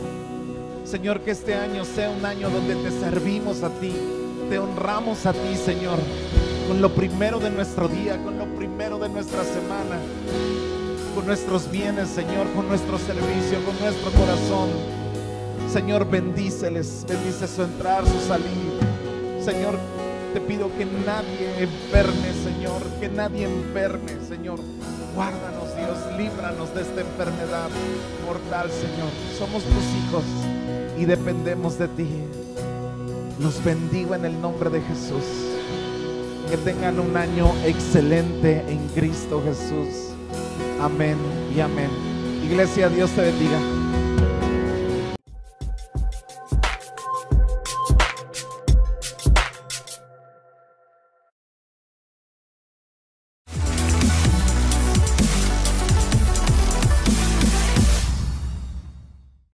[0.84, 3.94] Señor, que este año sea un año donde te servimos a ti,
[4.50, 6.00] te honramos a ti, Señor,
[6.68, 10.00] con lo primero de nuestro día, con lo primero de nuestra semana,
[11.18, 14.70] con nuestros bienes, Señor, con nuestro servicio, con nuestro corazón.
[15.68, 18.78] Señor, bendíceles, bendice su entrar, su salir.
[19.44, 19.80] Señor,
[20.36, 24.60] te pido que nadie enferme, Señor, que nadie enferme, Señor.
[25.16, 27.70] Guárdanos, Dios, líbranos de esta enfermedad
[28.24, 29.10] mortal, Señor.
[29.40, 30.24] Somos tus hijos
[31.00, 32.10] y dependemos de ti.
[33.40, 35.26] Los bendigo en el nombre de Jesús.
[36.52, 40.17] Que tengan un año excelente en Cristo Jesús.
[40.82, 41.18] Amén
[41.56, 41.90] y amén.
[42.44, 43.77] Iglesia, Dios te bendiga.